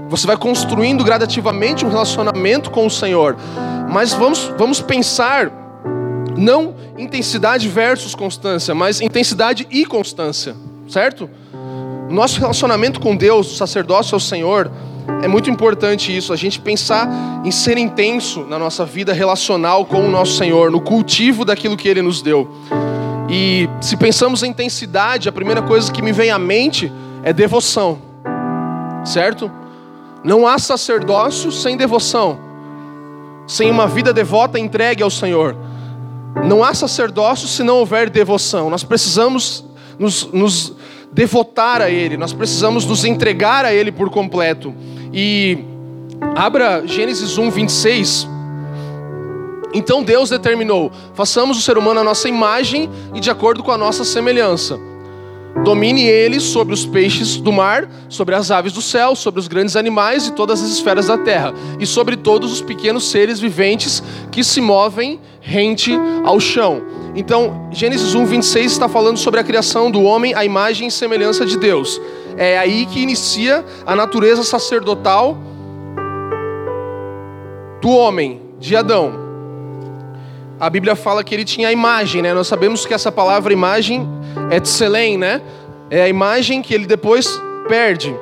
[0.09, 3.37] Você vai construindo gradativamente um relacionamento com o Senhor.
[3.89, 5.51] Mas vamos, vamos pensar
[6.39, 10.55] não intensidade versus constância, mas intensidade e constância,
[10.87, 11.29] certo?
[12.09, 14.71] Nosso relacionamento com Deus, o sacerdócio ao Senhor,
[15.21, 17.09] é muito importante isso, a gente pensar
[17.43, 21.87] em ser intenso na nossa vida relacional com o nosso Senhor, no cultivo daquilo que
[21.87, 22.49] Ele nos deu.
[23.29, 27.99] E se pensamos em intensidade, a primeira coisa que me vem à mente é devoção,
[29.03, 29.51] certo?
[30.23, 32.39] Não há sacerdócio sem devoção,
[33.45, 35.55] sem uma vida devota entregue ao Senhor.
[36.45, 38.69] Não há sacerdócio se não houver devoção.
[38.69, 39.65] Nós precisamos
[39.97, 40.73] nos, nos
[41.11, 44.73] devotar a Ele, nós precisamos nos entregar a Ele por completo.
[45.13, 45.57] E
[46.35, 48.27] abra Gênesis 1, 26.
[49.73, 53.77] Então Deus determinou: façamos o ser humano a nossa imagem e de acordo com a
[53.77, 54.79] nossa semelhança.
[55.63, 59.75] Domine ele sobre os peixes do mar, sobre as aves do céu, sobre os grandes
[59.75, 64.43] animais e todas as esferas da terra, e sobre todos os pequenos seres viventes que
[64.43, 65.91] se movem rente
[66.23, 66.81] ao chão.
[67.15, 71.45] Então, Gênesis 1, 26 está falando sobre a criação do homem, a imagem e semelhança
[71.45, 71.99] de Deus.
[72.37, 75.37] É aí que inicia a natureza sacerdotal
[77.81, 79.28] do homem, de Adão.
[80.59, 82.33] A Bíblia fala que ele tinha a imagem, né?
[82.33, 84.05] Nós sabemos que essa palavra imagem
[84.51, 85.41] é tselem, né?
[85.89, 88.13] É a imagem que ele depois perde.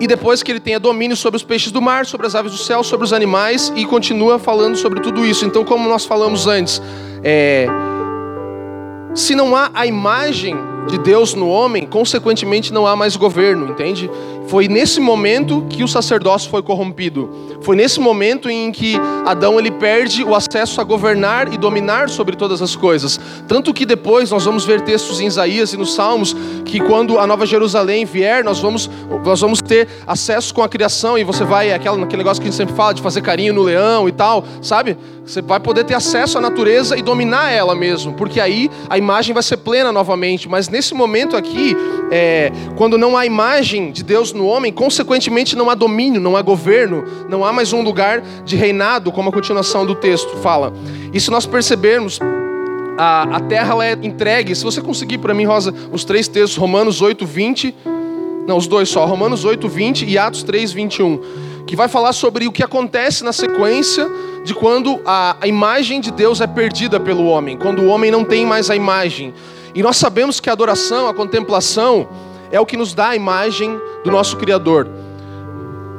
[0.00, 2.58] E depois que ele tenha domínio sobre os peixes do mar, sobre as aves do
[2.58, 5.44] céu, sobre os animais, e continua falando sobre tudo isso.
[5.44, 6.80] Então, como nós falamos antes,
[7.24, 7.66] é...
[9.12, 10.56] se não há a imagem
[10.88, 14.10] de Deus no homem, consequentemente não há mais governo, entende?
[14.46, 17.30] Foi nesse momento que o sacerdócio foi corrompido.
[17.62, 18.94] Foi nesse momento em que
[19.24, 23.18] Adão ele perde o acesso a governar e dominar sobre todas as coisas.
[23.48, 27.26] Tanto que depois nós vamos ver textos em Isaías e nos Salmos que quando a
[27.26, 28.90] Nova Jerusalém vier, nós vamos,
[29.24, 32.50] nós vamos ter acesso com a criação e você vai, aquele, aquele negócio que a
[32.50, 34.96] gente sempre fala de fazer carinho no leão e tal, sabe?
[35.24, 39.32] Você vai poder ter acesso à natureza e dominar ela mesmo, porque aí a imagem
[39.32, 40.48] vai ser plena novamente.
[40.48, 41.76] Mas nesse momento aqui,
[42.10, 46.42] é, quando não há imagem de Deus no homem, consequentemente não há domínio, não há
[46.42, 50.72] governo, não há mais um lugar de reinado, como a continuação do texto fala.
[51.12, 52.18] E se nós percebermos,
[52.98, 57.00] a, a terra é entregue, se você conseguir para mim, Rosa, os três textos, Romanos
[57.00, 57.72] 8, 20,
[58.44, 61.20] não, os dois só, Romanos 8, 20 e Atos 3, 21,
[61.68, 64.10] que vai falar sobre o que acontece na sequência
[64.44, 68.24] de quando a, a imagem de Deus é perdida pelo homem, quando o homem não
[68.24, 69.32] tem mais a imagem.
[69.74, 72.08] E nós sabemos que a adoração, a contemplação,
[72.50, 74.88] é o que nos dá a imagem do nosso Criador.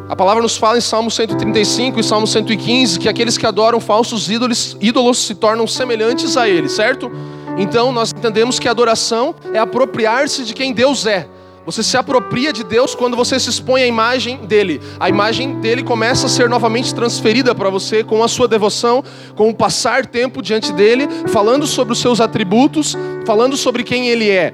[0.07, 4.29] A palavra nos fala em Salmo 135 e Salmo 115 que aqueles que adoram falsos
[4.29, 7.11] ídolos, ídolos se tornam semelhantes a ele, certo?
[7.57, 11.27] Então nós entendemos que a adoração é apropriar-se de quem Deus é.
[11.65, 14.79] Você se apropria de Deus quando você se expõe à imagem dele.
[14.99, 19.03] A imagem dele começa a ser novamente transferida para você com a sua devoção,
[19.35, 24.29] com o passar tempo diante dele, falando sobre os seus atributos, falando sobre quem ele
[24.29, 24.53] é.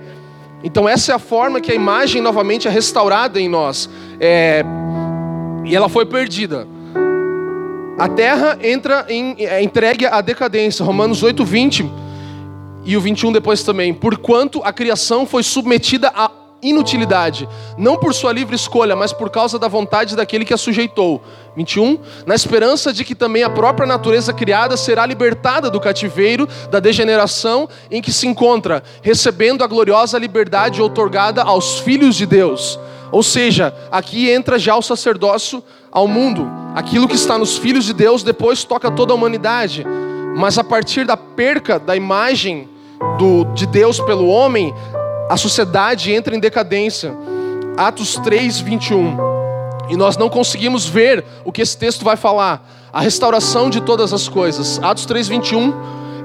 [0.64, 3.90] Então essa é a forma que a imagem novamente é restaurada em nós.
[4.20, 4.64] É...
[5.66, 6.66] E ela foi perdida.
[8.00, 10.86] A terra entra em é entregue à decadência.
[10.86, 11.92] Romanos 8, 20
[12.86, 13.94] e o 21 depois também.
[13.94, 17.48] Porquanto a criação foi submetida a inutilidade,
[17.78, 21.22] não por sua livre escolha, mas por causa da vontade daquele que a sujeitou.
[21.56, 22.00] 21.
[22.26, 27.68] Na esperança de que também a própria natureza criada será libertada do cativeiro, da degeneração
[27.90, 32.80] em que se encontra, recebendo a gloriosa liberdade outorgada aos filhos de Deus.
[33.12, 36.50] Ou seja, aqui entra já o sacerdócio ao mundo.
[36.74, 39.86] Aquilo que está nos filhos de Deus depois toca toda a humanidade.
[40.38, 42.70] Mas a partir da perca da imagem
[43.18, 44.74] do, de Deus pelo homem,
[45.32, 47.16] a sociedade entra em decadência.
[47.78, 49.18] Atos 3, 21.
[49.90, 52.70] E nós não conseguimos ver o que esse texto vai falar.
[52.92, 54.78] A restauração de todas as coisas.
[54.84, 55.74] Atos 3, 21.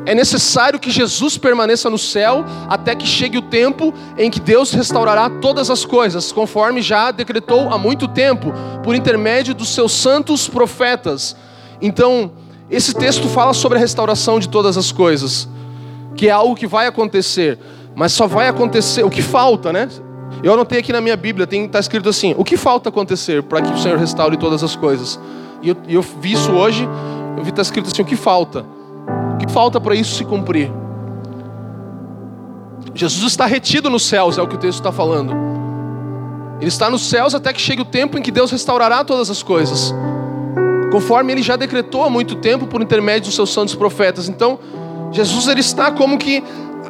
[0.06, 4.72] É necessário que Jesus permaneça no céu até que chegue o tempo em que Deus
[4.72, 10.48] restaurará todas as coisas, conforme já decretou há muito tempo, por intermédio dos seus santos
[10.48, 11.36] profetas.
[11.80, 12.32] Então,
[12.68, 15.48] esse texto fala sobre a restauração de todas as coisas,
[16.16, 17.56] que é algo que vai acontecer.
[17.96, 19.88] Mas só vai acontecer o que falta, né?
[20.42, 23.72] Eu anotei aqui na minha Bíblia, está escrito assim: o que falta acontecer para que
[23.72, 25.18] o Senhor restaure todas as coisas?
[25.62, 26.86] E eu, eu vi isso hoje,
[27.38, 28.66] eu vi está escrito assim: o que falta?
[29.32, 30.70] O que falta para isso se cumprir?
[32.94, 35.32] Jesus está retido nos céus, é o que o texto está falando.
[36.60, 39.42] Ele está nos céus até que chegue o tempo em que Deus restaurará todas as
[39.42, 39.94] coisas,
[40.92, 44.28] conforme ele já decretou há muito tempo por intermédio dos seus santos profetas.
[44.28, 44.58] Então,
[45.12, 46.42] Jesus ele está como que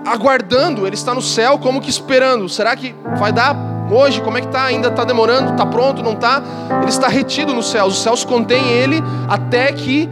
[0.07, 2.49] aguardando, ele está no céu como que esperando.
[2.49, 3.57] Será que vai dar
[3.91, 4.21] hoje?
[4.21, 4.65] Como é que está?
[4.65, 5.53] Ainda está demorando?
[5.53, 6.03] Está pronto?
[6.03, 6.43] Não está?
[6.81, 7.95] Ele está retido nos céus.
[7.95, 10.09] Os céus contêm ele até que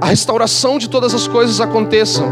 [0.00, 2.22] a restauração de todas as coisas aconteça.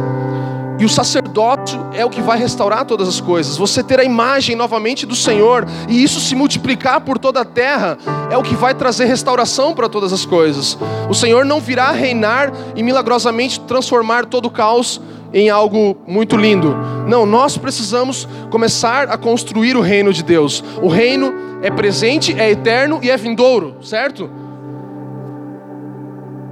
[0.78, 3.56] E o sacerdócio é o que vai restaurar todas as coisas.
[3.56, 7.96] Você ter a imagem novamente do Senhor e isso se multiplicar por toda a terra
[8.30, 10.76] é o que vai trazer restauração para todas as coisas.
[11.08, 15.00] O Senhor não virá reinar e milagrosamente transformar todo o caos
[15.36, 16.74] em algo muito lindo.
[17.06, 20.64] Não, nós precisamos começar a construir o reino de Deus.
[20.80, 21.30] O reino
[21.62, 24.30] é presente, é eterno e é vindouro, certo?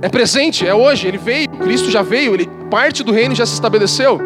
[0.03, 3.55] É presente, é hoje, ele veio, Cristo já veio, ele parte do reino já se
[3.55, 4.21] estabeleceu.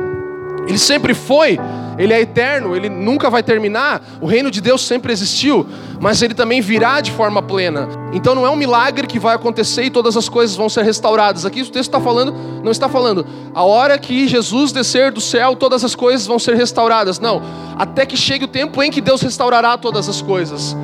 [0.66, 1.56] Ele sempre foi,
[1.98, 4.00] ele é eterno, ele nunca vai terminar.
[4.20, 5.66] O reino de Deus sempre existiu,
[6.00, 7.88] mas ele também virá de forma plena.
[8.12, 11.44] Então não é um milagre que vai acontecer e todas as coisas vão ser restauradas.
[11.44, 12.32] Aqui o texto está falando,
[12.62, 16.54] não está falando, a hora que Jesus descer do céu, todas as coisas vão ser
[16.54, 17.18] restauradas.
[17.18, 17.42] Não,
[17.76, 20.76] até que chegue o tempo em que Deus restaurará todas as coisas,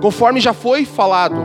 [0.00, 1.36] conforme já foi falado.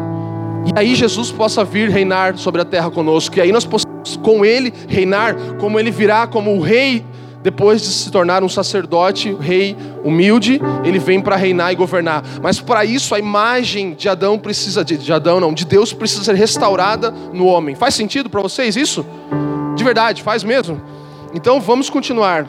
[0.67, 3.37] E aí Jesus possa vir reinar sobre a terra conosco.
[3.37, 7.05] E aí nós possamos com Ele reinar, como Ele virá como o rei
[7.47, 12.21] depois de se tornar um sacerdote, rei humilde, ele vem para reinar e governar.
[12.43, 16.25] Mas para isso a imagem de Adão precisa de, de, Adão não, de Deus precisa
[16.25, 17.73] ser restaurada no homem.
[17.73, 19.05] Faz sentido para vocês isso?
[19.77, 20.81] De verdade, faz mesmo?
[21.33, 22.45] Então vamos continuar.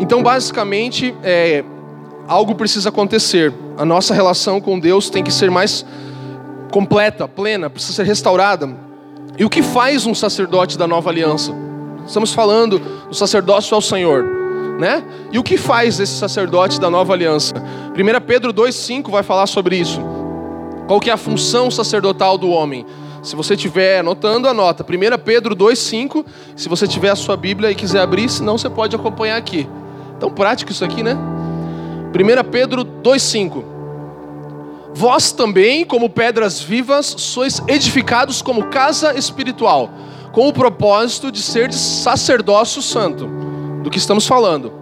[0.00, 1.62] Então basicamente é,
[2.26, 3.52] algo precisa acontecer.
[3.76, 5.84] A nossa relação com Deus tem que ser mais
[6.70, 8.74] completa, plena, precisa ser restaurada.
[9.38, 11.52] E o que faz um sacerdote da nova aliança?
[12.06, 14.24] Estamos falando do sacerdócio ao Senhor,
[14.78, 15.02] né?
[15.30, 17.54] E o que faz esse sacerdote da nova aliança?
[17.56, 20.00] 1 Pedro 2,5 vai falar sobre isso.
[20.86, 22.84] Qual que é a função sacerdotal do homem?
[23.22, 24.84] Se você estiver anotando, anota.
[24.84, 26.24] 1 Pedro 2,5.
[26.56, 29.68] Se você tiver a sua Bíblia e quiser abrir, senão você pode acompanhar aqui.
[30.18, 31.16] Tão prático isso aqui, né?
[32.12, 33.64] 1 Pedro 2,5.
[34.94, 39.90] Vós também, como pedras vivas, sois edificados como casa espiritual,
[40.32, 43.28] com o propósito de ser de sacerdócio santo,
[43.82, 44.72] do que estamos falando,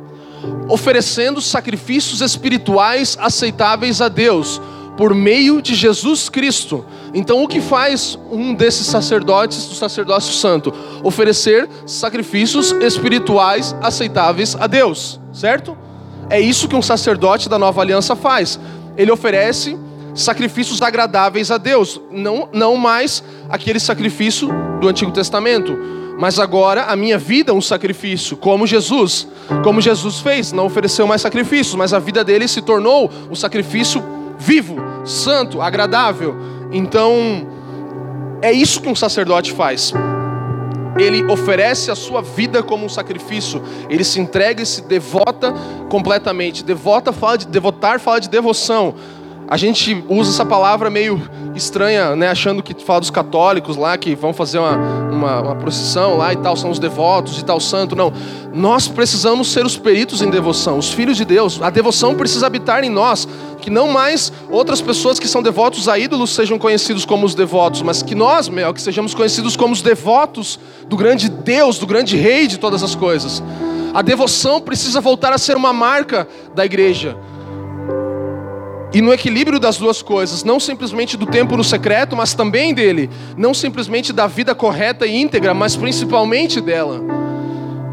[0.68, 4.62] oferecendo sacrifícios espirituais aceitáveis a Deus,
[4.96, 6.84] por meio de Jesus Cristo.
[7.12, 10.72] Então, o que faz um desses sacerdotes do sacerdócio santo?
[11.02, 15.76] Oferecer sacrifícios espirituais aceitáveis a Deus, certo?
[16.28, 18.60] É isso que um sacerdote da nova aliança faz.
[18.96, 19.76] Ele oferece
[20.20, 24.48] sacrifícios agradáveis a Deus, não, não mais aquele sacrifício
[24.80, 25.76] do Antigo Testamento,
[26.18, 29.26] mas agora a minha vida é um sacrifício, como Jesus,
[29.64, 34.02] como Jesus fez, não ofereceu mais sacrifícios, mas a vida dele se tornou um sacrifício
[34.38, 36.36] vivo, santo, agradável.
[36.72, 37.46] Então,
[38.42, 39.92] é isso que um sacerdote faz.
[40.98, 43.62] Ele oferece a sua vida como um sacrifício.
[43.88, 45.54] Ele se entrega e se devota
[45.88, 46.64] completamente.
[46.64, 48.94] Devota fala de devotar, fala de devoção.
[49.50, 51.20] A gente usa essa palavra meio
[51.56, 52.28] estranha, né?
[52.28, 56.36] Achando que fala dos católicos lá que vão fazer uma, uma, uma, procissão lá e
[56.36, 57.96] tal, são os devotos e tal santo.
[57.96, 58.12] Não.
[58.54, 61.60] Nós precisamos ser os peritos em devoção, os filhos de Deus.
[61.60, 63.26] A devoção precisa habitar em nós.
[63.60, 67.82] Que não mais outras pessoas que são devotos a ídolos sejam conhecidos como os devotos,
[67.82, 72.16] mas que nós, meu, que sejamos conhecidos como os devotos do grande Deus, do grande
[72.16, 73.42] Rei de todas as coisas.
[73.92, 77.16] A devoção precisa voltar a ser uma marca da igreja.
[78.92, 83.08] E no equilíbrio das duas coisas, não simplesmente do tempo no secreto, mas também dele,
[83.36, 87.00] não simplesmente da vida correta e íntegra, mas principalmente dela.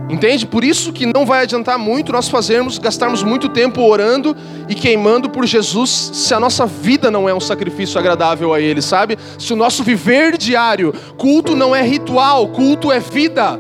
[0.10, 0.46] Entende?
[0.46, 4.36] Por isso que não vai adiantar muito nós fazermos, gastarmos muito tempo orando
[4.68, 8.82] e queimando por Jesus, se a nossa vida não é um sacrifício agradável a Ele,
[8.82, 9.20] sabe?
[9.38, 13.60] Se o nosso viver diário, culto não é ritual, culto é vida.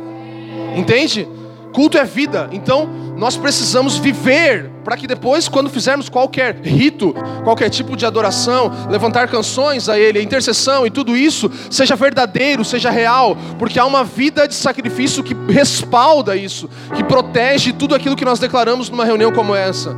[0.76, 1.28] Entende?
[1.74, 2.50] Culto é vida.
[2.54, 7.14] Então, nós precisamos viver para que depois, quando fizermos qualquer rito,
[7.44, 12.64] qualquer tipo de adoração, levantar canções a Ele, a intercessão e tudo isso, seja verdadeiro,
[12.64, 18.16] seja real, porque há uma vida de sacrifício que respalda isso, que protege tudo aquilo
[18.16, 19.98] que nós declaramos numa reunião como essa.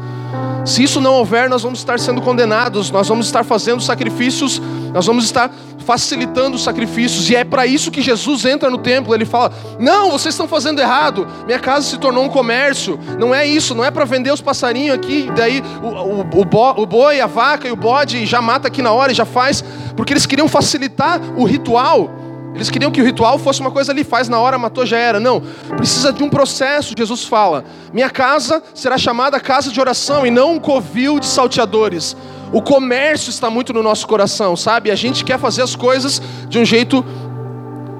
[0.66, 4.62] Se isso não houver, nós vamos estar sendo condenados, nós vamos estar fazendo sacrifícios,
[4.94, 5.52] nós vamos estar
[5.86, 9.14] facilitando os sacrifícios, e é para isso que Jesus entra no templo.
[9.14, 13.46] Ele fala: Não, vocês estão fazendo errado, minha casa se tornou um comércio, não é
[13.46, 17.20] isso, não é para vender os passarinhos aqui, daí o, o, o, bo, o boi,
[17.20, 19.64] a vaca e o bode já mata aqui na hora e já faz,
[19.96, 22.10] porque eles queriam facilitar o ritual.
[22.54, 25.20] Eles queriam que o ritual fosse uma coisa ali, faz na hora, matou, já era.
[25.20, 25.42] Não,
[25.78, 26.94] precisa de um processo.
[26.98, 27.64] Jesus fala:
[27.94, 32.18] Minha casa será chamada casa de oração e não um covil de salteadores.
[32.52, 34.90] O comércio está muito no nosso coração, sabe?
[34.90, 37.06] A gente quer fazer as coisas de um jeito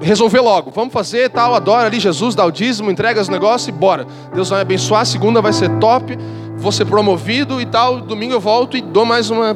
[0.00, 0.70] resolver logo.
[0.70, 4.06] Vamos fazer tal, adora ali Jesus, dá o dízimo, entrega os negócios e bora.
[4.34, 6.18] Deus vai abençoar, segunda vai ser top,
[6.56, 8.00] vou ser promovido e tal.
[8.00, 9.54] Domingo eu volto e dou mais uma,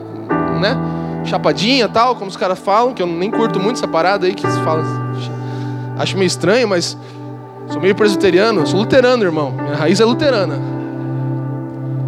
[0.61, 0.77] né?
[1.25, 4.49] Chapadinha tal, como os caras falam, que eu nem curto muito essa parada aí que
[4.49, 4.85] se fala.
[5.99, 6.97] Acho meio estranho, mas
[7.69, 9.53] sou meio presbiteriano, sou luterano, irmão.
[9.53, 10.61] Minha raiz é luterana.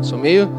[0.02, 0.50] Sou meio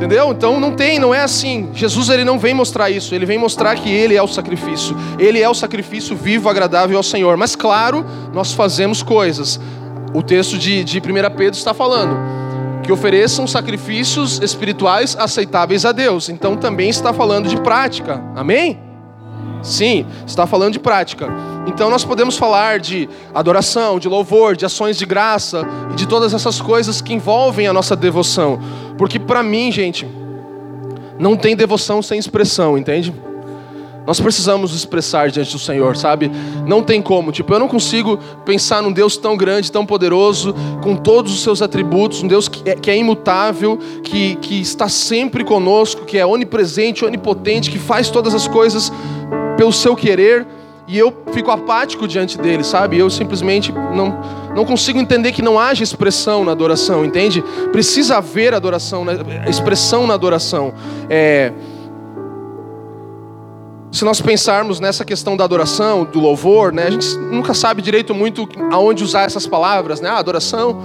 [0.00, 0.32] Entendeu?
[0.32, 1.68] Então não tem, não é assim.
[1.74, 4.96] Jesus ele não vem mostrar isso, ele vem mostrar que ele é o sacrifício.
[5.18, 7.36] Ele é o sacrifício vivo, agradável ao Senhor.
[7.36, 9.60] Mas claro, nós fazemos coisas.
[10.14, 11.02] O texto de, de 1
[11.36, 12.16] Pedro está falando
[12.82, 16.30] que ofereçam sacrifícios espirituais aceitáveis a Deus.
[16.30, 18.22] Então também está falando de prática.
[18.34, 18.89] Amém?
[19.62, 21.28] Sim, está falando de prática.
[21.66, 26.32] Então nós podemos falar de adoração, de louvor, de ações de graça e de todas
[26.32, 28.58] essas coisas que envolvem a nossa devoção.
[28.96, 30.06] Porque para mim, gente,
[31.18, 33.12] não tem devoção sem expressão, entende?
[34.06, 36.30] Nós precisamos expressar diante do Senhor, sabe?
[36.66, 37.30] Não tem como.
[37.30, 41.60] Tipo, eu não consigo pensar num Deus tão grande, tão poderoso, com todos os seus
[41.60, 46.24] atributos, um Deus que é, que é imutável, que, que está sempre conosco, que é
[46.24, 48.90] onipresente, onipotente, que faz todas as coisas
[49.56, 50.46] pelo seu querer
[50.90, 52.98] e eu fico apático diante dele, sabe?
[52.98, 54.20] Eu simplesmente não,
[54.56, 57.42] não consigo entender que não haja expressão na adoração, entende?
[57.70, 59.12] Precisa haver adoração, né?
[59.48, 60.74] expressão na adoração.
[61.08, 61.52] É...
[63.92, 66.84] Se nós pensarmos nessa questão da adoração, do louvor, né?
[66.84, 70.08] A gente nunca sabe direito muito aonde usar essas palavras, né?
[70.08, 70.80] Ah, adoração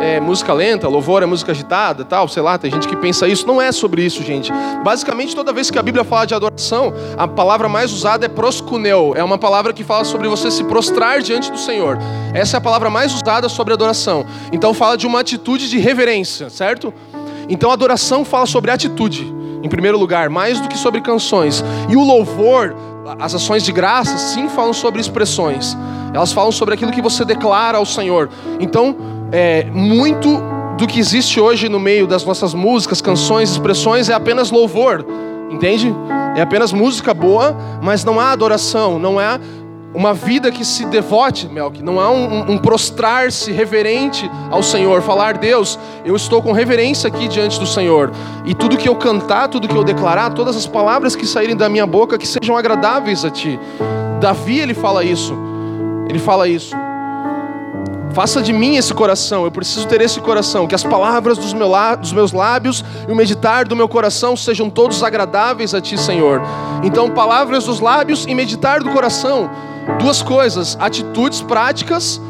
[0.00, 3.46] é música lenta, louvor é música agitada, tal, sei lá, tem gente que pensa isso.
[3.46, 4.52] Não é sobre isso, gente.
[4.82, 9.14] Basicamente, toda vez que a Bíblia fala de adoração, a palavra mais usada é proskuneo.
[9.14, 11.98] É uma palavra que fala sobre você se prostrar diante do Senhor.
[12.32, 14.24] Essa é a palavra mais usada sobre adoração.
[14.52, 16.92] Então fala de uma atitude de reverência, certo?
[17.48, 21.64] Então adoração fala sobre atitude, em primeiro lugar, mais do que sobre canções.
[21.88, 22.74] E o louvor,
[23.18, 25.76] as ações de graça, sim falam sobre expressões.
[26.12, 28.28] Elas falam sobre aquilo que você declara ao Senhor.
[28.58, 28.96] Então,
[29.30, 30.42] é, muito
[30.76, 35.04] do que existe hoje no meio das nossas músicas, canções, expressões é apenas louvor,
[35.50, 35.94] entende?
[36.36, 39.40] É apenas música boa, mas não há adoração, não há
[39.98, 45.36] uma vida que se devote, Melk, não há um, um prostrar-se reverente ao Senhor, falar,
[45.36, 48.12] Deus, eu estou com reverência aqui diante do Senhor,
[48.44, 51.68] e tudo que eu cantar, tudo que eu declarar, todas as palavras que saírem da
[51.68, 53.58] minha boca, que sejam agradáveis a Ti.
[54.20, 55.36] Davi, ele fala isso,
[56.08, 56.76] ele fala isso.
[58.12, 62.32] Faça de mim esse coração, eu preciso ter esse coração, que as palavras dos, meus
[62.32, 66.40] lábios e o meditar do meu coração sejam todos agradáveis a Ti, Senhor.
[66.84, 69.50] Então, palavras dos lábios e meditar do coração,
[69.98, 72.20] duas coisas, atitudes práticas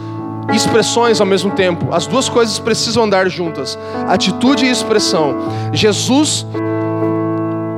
[0.52, 1.92] e expressões ao mesmo tempo.
[1.92, 5.34] As duas coisas precisam andar juntas, atitude e expressão.
[5.72, 6.46] Jesus,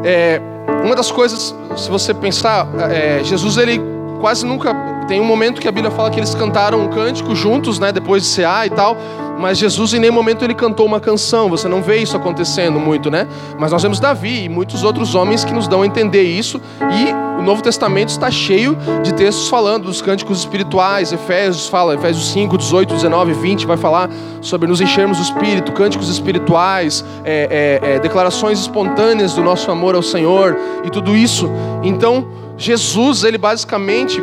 [0.05, 0.41] é,
[0.85, 3.81] uma das coisas, se você pensar, é, Jesus ele
[4.21, 4.75] quase nunca
[5.09, 8.23] tem um momento que a Bíblia fala que eles cantaram um cântico juntos, né, depois
[8.23, 8.97] de cear e tal,
[9.41, 11.49] mas Jesus em nenhum momento ele cantou uma canção.
[11.49, 13.27] Você não vê isso acontecendo muito, né?
[13.59, 17.41] Mas nós vemos Davi e muitos outros homens que nos dão a entender isso, e
[17.41, 21.11] o Novo Testamento está cheio de textos falando dos cânticos espirituais.
[21.11, 24.11] Efésios fala, Efésios 5, 18, 19, 20 vai falar
[24.43, 29.95] sobre nos enchermos do Espírito, cânticos espirituais, é, é, é, declarações espontâneas do nosso amor
[29.95, 31.51] ao Senhor e tudo isso.
[31.83, 32.29] Então,
[32.59, 34.21] Jesus, ele basicamente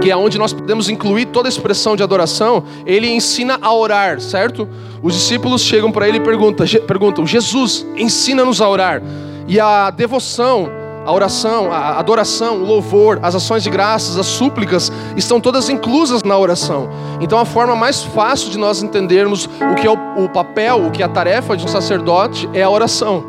[0.00, 4.20] que é onde nós podemos incluir toda a expressão de adoração, ele ensina a orar,
[4.20, 4.68] certo?
[5.02, 9.02] Os discípulos chegam para ele e perguntam, perguntam: Jesus, ensina-nos a orar.
[9.48, 10.70] E a devoção,
[11.04, 16.22] a oração, a adoração, o louvor, as ações de graças, as súplicas, estão todas inclusas
[16.22, 16.88] na oração.
[17.20, 20.90] Então a forma mais fácil de nós entendermos o que é o, o papel, o
[20.90, 23.24] que é a tarefa de um sacerdote é a oração.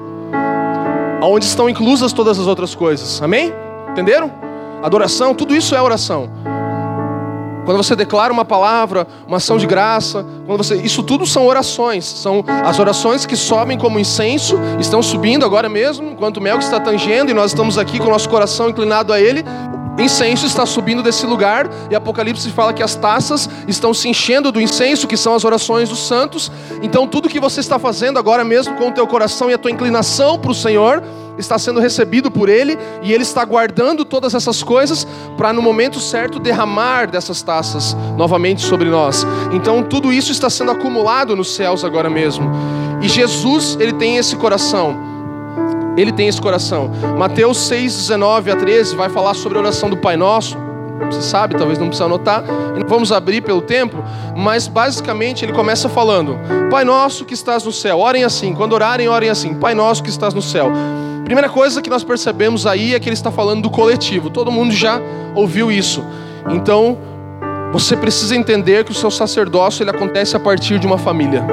[1.22, 3.22] Onde estão inclusas todas as outras coisas.
[3.22, 3.54] Amém?
[3.90, 4.32] Entenderam?
[4.84, 6.30] Adoração, tudo isso é oração.
[7.66, 12.06] Quando você declara uma palavra, uma ação de graça, quando você, isso tudo são orações,
[12.06, 16.80] são as orações que sobem como incenso, estão subindo agora mesmo, enquanto o mel está
[16.80, 19.44] tangendo e nós estamos aqui com o nosso coração inclinado a ele.
[19.98, 24.60] Incenso está subindo desse lugar e Apocalipse fala que as taças estão se enchendo do
[24.60, 26.52] incenso, que são as orações dos santos.
[26.82, 29.72] Então tudo que você está fazendo agora mesmo com o teu coração e a tua
[29.72, 31.04] inclinação para o Senhor,
[31.38, 36.00] está sendo recebido por Ele e Ele está guardando todas essas coisas para no momento
[36.00, 39.26] certo derramar dessas taças novamente sobre nós.
[39.52, 42.52] Então tudo isso está sendo acumulado nos céus agora mesmo.
[43.02, 45.13] E Jesus, ele tem esse coração.
[45.96, 46.90] Ele tem esse coração.
[47.18, 50.58] Mateus 6, 19 a 13 vai falar sobre a oração do Pai Nosso.
[51.06, 52.44] você sabe, talvez não precisa anotar,
[52.88, 54.04] vamos abrir pelo tempo,
[54.36, 56.38] mas basicamente ele começa falando:
[56.70, 60.10] Pai nosso que estás no céu, orem assim, quando orarem, orem assim, Pai nosso que
[60.10, 60.72] estás no céu.
[61.26, 64.74] Primeira coisa que nós percebemos aí é que ele está falando do coletivo, todo mundo
[64.74, 65.00] já
[65.36, 66.04] ouviu isso.
[66.50, 66.98] Então,
[67.72, 71.46] você precisa entender que o seu sacerdócio ele acontece a partir de uma família.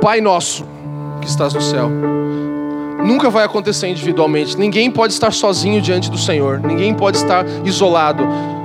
[0.00, 0.71] Pai nosso
[1.22, 1.90] que estás no céu.
[3.02, 4.58] Nunca vai acontecer individualmente.
[4.58, 6.60] Ninguém pode estar sozinho diante do Senhor.
[6.60, 8.22] Ninguém pode estar isolado.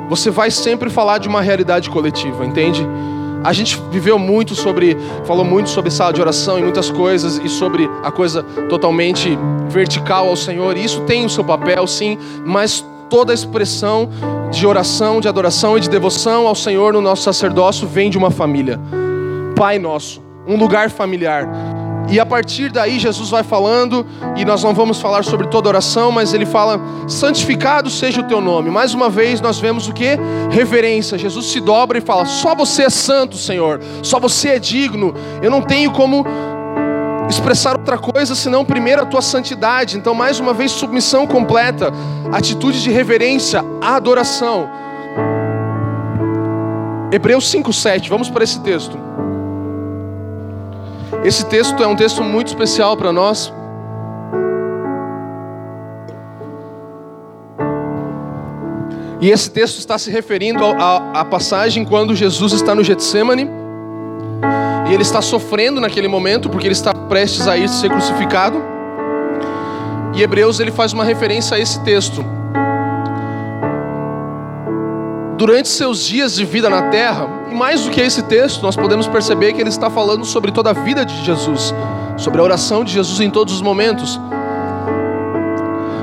[0.10, 2.86] Você vai sempre falar de uma realidade coletiva, entende?
[3.43, 7.49] A gente viveu muito sobre, falou muito sobre sala de oração e muitas coisas e
[7.49, 9.38] sobre a coisa totalmente
[9.70, 10.76] vertical ao Senhor.
[10.78, 14.10] E isso tem o seu papel, sim, mas toda a expressão
[14.51, 18.32] de oração, de adoração e de devoção ao Senhor no nosso sacerdócio vem de uma
[18.32, 18.80] família.
[19.55, 21.47] Pai nosso, um lugar familiar.
[22.10, 24.05] E a partir daí Jesus vai falando,
[24.36, 28.39] e nós não vamos falar sobre toda oração, mas ele fala: santificado seja o teu
[28.39, 28.70] nome.
[28.70, 30.18] Mais uma vez nós vemos o que?
[30.49, 31.18] Reverência.
[31.18, 35.14] Jesus se dobra e fala: só você é santo, Senhor, só você é digno.
[35.41, 36.26] Eu não tenho como
[37.30, 39.97] expressar outra coisa senão primeiro a tua santidade.
[39.97, 41.91] Então, mais uma vez, submissão completa,
[42.32, 44.70] atitude de reverência, adoração.
[47.12, 48.97] Hebreus 5,7, vamos para esse texto.
[51.24, 53.53] Esse texto é um texto muito especial para nós.
[59.20, 63.49] E esse texto está se referindo à passagem quando Jesus está no Getsemane.
[64.89, 68.63] E ele está sofrendo naquele momento, porque ele está prestes a ir ser crucificado.
[70.15, 72.37] E Hebreus ele faz uma referência a esse texto.
[75.38, 79.08] Durante seus dias de vida na terra, e mais do que esse texto, nós podemos
[79.08, 81.76] perceber que ele está falando sobre toda a vida de Jesus,
[82.18, 84.20] sobre a oração de Jesus em todos os momentos.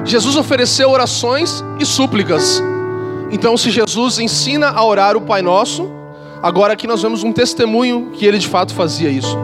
[0.05, 2.62] Jesus ofereceu orações e súplicas.
[3.32, 5.91] Então, se Jesus ensina a orar o Pai Nosso,
[6.41, 9.37] agora aqui nós vemos um testemunho que ele de fato fazia isso.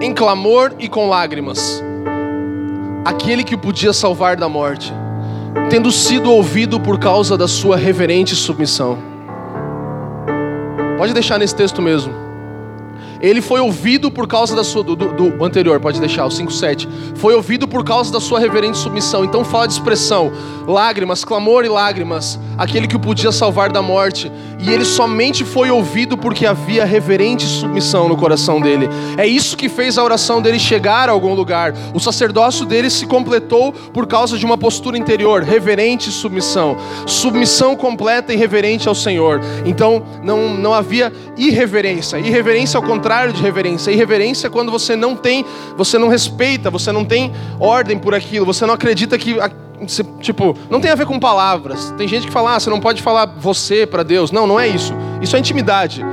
[0.00, 1.80] Em clamor e com lágrimas,
[3.04, 4.92] aquele que o podia salvar da morte
[5.70, 8.98] tendo sido ouvido por causa da sua reverente submissão.
[10.96, 12.27] Pode deixar nesse texto mesmo.
[13.20, 14.82] Ele foi ouvido por causa da sua.
[14.82, 16.88] Do, do anterior, pode deixar, o 5,7.
[17.16, 19.24] Foi ouvido por causa da sua reverente submissão.
[19.24, 20.32] Então fala de expressão:
[20.66, 22.38] lágrimas, clamor e lágrimas.
[22.56, 24.30] Aquele que o podia salvar da morte.
[24.60, 28.88] E ele somente foi ouvido porque havia reverente submissão no coração dele.
[29.16, 31.72] É isso que fez a oração dele chegar a algum lugar.
[31.94, 36.76] O sacerdócio dele se completou por causa de uma postura interior, reverente submissão.
[37.06, 39.40] Submissão completa e reverente ao Senhor.
[39.64, 42.18] Então não, não havia irreverência.
[42.18, 43.90] Irreverência ao contrário contrário de reverência.
[43.90, 45.42] Irreverência é quando você não tem,
[45.78, 49.36] você não respeita, você não tem ordem por aquilo, você não acredita que
[50.20, 51.90] tipo, não tem a ver com palavras.
[51.96, 54.30] Tem gente que fala, ah, você não pode falar você para Deus.
[54.30, 54.92] Não, não é isso.
[55.22, 56.04] Isso é intimidade.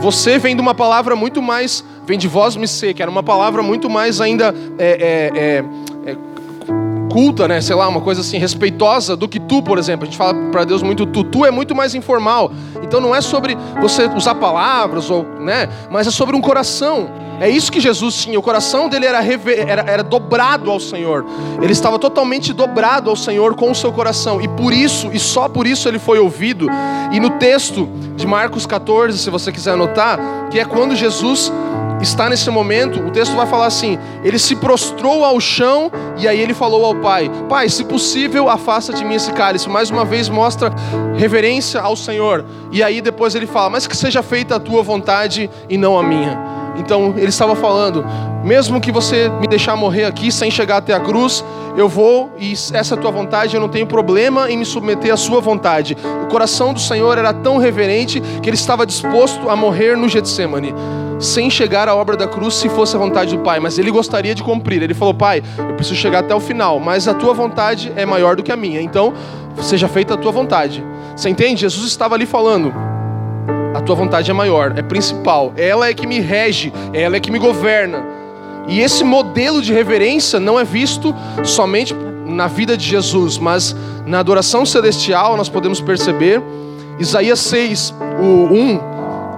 [0.00, 3.22] Você vem de uma palavra muito mais, vem de voz me ser, que era uma
[3.22, 5.64] palavra muito mais ainda é, é, é, é
[7.12, 7.60] culta, né?
[7.60, 10.04] Sei lá, uma coisa assim respeitosa do que tu, por exemplo.
[10.04, 11.22] A gente fala para Deus muito tu.
[11.22, 12.50] Tu é muito mais informal.
[12.82, 15.68] Então não é sobre você usar palavras ou, né?
[15.90, 17.10] Mas é sobre um coração.
[17.38, 18.38] É isso que Jesus tinha.
[18.38, 21.26] O coração dele era, era, era dobrado ao Senhor.
[21.60, 24.40] Ele estava totalmente dobrado ao Senhor com o seu coração.
[24.40, 26.68] E por isso, e só por isso ele foi ouvido.
[27.12, 30.18] E no texto de Marcos 14, se você quiser anotar,
[30.50, 31.52] que é quando Jesus
[32.02, 36.40] está nesse momento, o texto vai falar assim: ele se prostrou ao chão e aí
[36.40, 39.68] ele falou ao pai: Pai, se possível, afasta de mim esse cálice.
[39.68, 40.72] Mais uma vez mostra
[41.16, 42.44] reverência ao Senhor.
[42.70, 46.02] E aí depois ele fala: Mas que seja feita a tua vontade e não a
[46.02, 46.52] minha.
[46.76, 48.04] Então ele estava falando:
[48.44, 51.44] mesmo que você me deixar morrer aqui sem chegar até a cruz,
[51.76, 55.12] eu vou e essa é a tua vontade, eu não tenho problema em me submeter
[55.12, 55.96] à sua vontade.
[56.24, 60.74] O coração do Senhor era tão reverente que ele estava disposto a morrer no Getsemane,
[61.22, 64.34] sem chegar à obra da cruz se fosse a vontade do Pai, mas ele gostaria
[64.34, 64.82] de cumprir.
[64.82, 68.36] Ele falou: Pai, eu preciso chegar até o final, mas a tua vontade é maior
[68.36, 69.14] do que a minha, então
[69.62, 70.84] seja feita a tua vontade.
[71.16, 71.62] Você entende?
[71.62, 72.72] Jesus estava ali falando
[73.74, 75.52] a tua vontade é maior, é principal.
[75.56, 78.04] Ela é que me rege, ela é que me governa.
[78.68, 81.94] E esse modelo de reverência não é visto somente
[82.26, 83.74] na vida de Jesus, mas
[84.06, 86.42] na adoração celestial nós podemos perceber.
[86.98, 88.80] Isaías 6, o 1,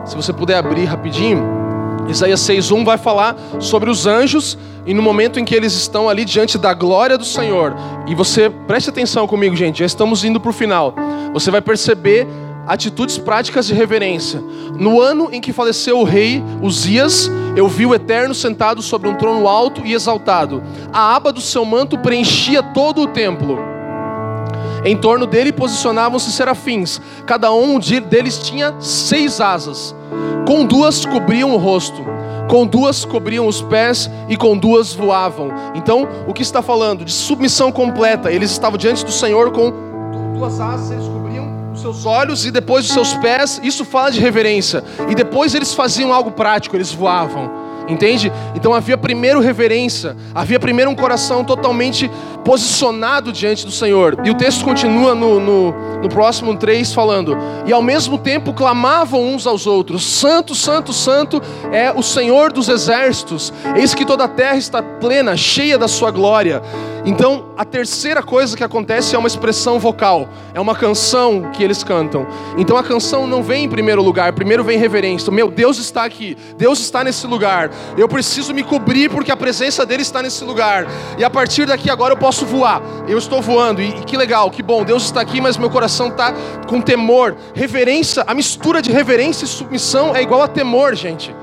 [0.06, 1.63] se você puder abrir rapidinho.
[2.08, 6.24] Isaías 6:1 vai falar sobre os anjos e no momento em que eles estão ali
[6.24, 7.74] diante da glória do Senhor.
[8.06, 10.94] E você preste atenção comigo, gente, já estamos indo para o final.
[11.32, 12.26] Você vai perceber
[12.66, 14.42] atitudes práticas de reverência.
[14.78, 19.14] No ano em que faleceu o rei Uzias, eu vi o Eterno sentado sobre um
[19.14, 20.62] trono alto e exaltado.
[20.92, 23.73] A aba do seu manto preenchia todo o templo.
[24.84, 27.00] Em torno dele posicionavam-se serafins.
[27.26, 29.94] Cada um deles tinha seis asas.
[30.46, 32.04] Com duas cobriam o rosto,
[32.50, 35.48] com duas cobriam os pés e com duas voavam.
[35.74, 37.04] Então, o que está falando?
[37.04, 38.30] De submissão completa.
[38.30, 39.72] Eles estavam diante do Senhor com
[40.34, 43.58] duas asas, eles cobriam os seus olhos e depois os seus pés.
[43.62, 44.84] Isso fala de reverência.
[45.08, 47.63] E depois eles faziam algo prático, eles voavam.
[47.88, 48.32] Entende?
[48.54, 52.10] Então havia primeiro reverência, havia primeiro um coração totalmente
[52.44, 54.18] posicionado diante do Senhor.
[54.24, 59.22] E o texto continua no, no, no, próximo 3 falando: E ao mesmo tempo clamavam
[59.22, 64.28] uns aos outros: Santo, Santo, Santo é o Senhor dos exércitos, eis que toda a
[64.28, 66.62] terra está plena, cheia da sua glória.
[67.06, 71.84] Então, a terceira coisa que acontece é uma expressão vocal, é uma canção que eles
[71.84, 72.26] cantam.
[72.56, 75.30] Então, a canção não vem em primeiro lugar, primeiro vem reverência.
[75.30, 77.70] Meu Deus está aqui, Deus está nesse lugar.
[77.96, 80.86] Eu preciso me cobrir porque a presença dele está nesse lugar.
[81.18, 82.82] E a partir daqui agora eu posso voar.
[83.06, 84.84] Eu estou voando e, e que legal, que bom.
[84.84, 86.32] Deus está aqui, mas meu coração está
[86.66, 87.36] com temor.
[87.54, 91.34] Reverência, a mistura de reverência e submissão é igual a temor, gente.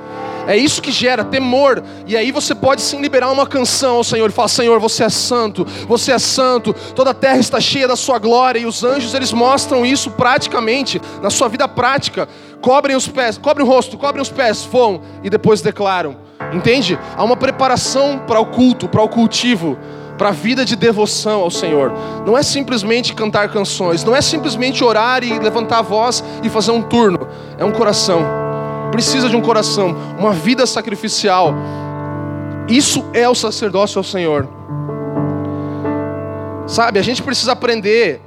[0.47, 1.83] É isso que gera temor.
[2.07, 5.09] E aí você pode sim liberar uma canção ao Senhor e falar: Senhor, você é
[5.09, 8.59] santo, você é santo, toda a terra está cheia da sua glória.
[8.59, 12.27] E os anjos eles mostram isso praticamente, na sua vida prática.
[12.61, 16.15] Cobrem os pés, cobrem o rosto, cobrem os pés, vão e depois declaram.
[16.53, 16.97] Entende?
[17.15, 19.77] Há uma preparação para o culto, para o cultivo
[20.17, 21.91] para a vida de devoção ao Senhor.
[22.27, 26.69] Não é simplesmente cantar canções, não é simplesmente orar e levantar a voz e fazer
[26.69, 27.27] um turno.
[27.57, 28.50] É um coração
[28.91, 31.53] precisa de um coração, uma vida sacrificial.
[32.67, 34.47] Isso é o sacerdócio ao Senhor.
[36.67, 38.21] Sabe, a gente precisa aprender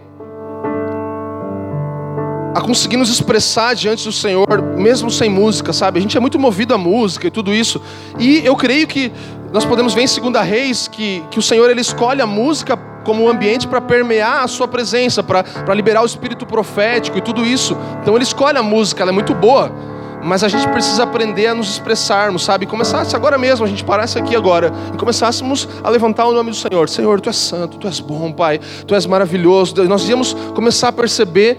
[2.55, 5.99] a conseguir nos expressar diante do Senhor, mesmo sem música, sabe?
[5.99, 7.81] A gente é muito movido à música e tudo isso.
[8.19, 9.13] E eu creio que
[9.53, 13.25] nós podemos ver em 2 Reis que, que o Senhor ele escolhe a música como
[13.25, 17.77] um ambiente para permear a sua presença, para liberar o espírito profético e tudo isso.
[18.03, 19.94] Então ele escolhe a música, ela é muito boa
[20.25, 22.65] mas a gente precisa aprender a nos expressarmos, sabe?
[22.65, 26.57] Começasse agora mesmo, a gente parasse aqui agora e começássemos a levantar o nome do
[26.57, 26.89] Senhor.
[26.89, 29.75] Senhor, tu és santo, tu és bom, Pai, tu és maravilhoso.
[29.85, 31.59] Nós íamos começar a perceber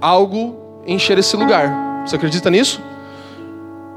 [0.00, 2.04] algo encher esse lugar.
[2.06, 2.80] Você acredita nisso?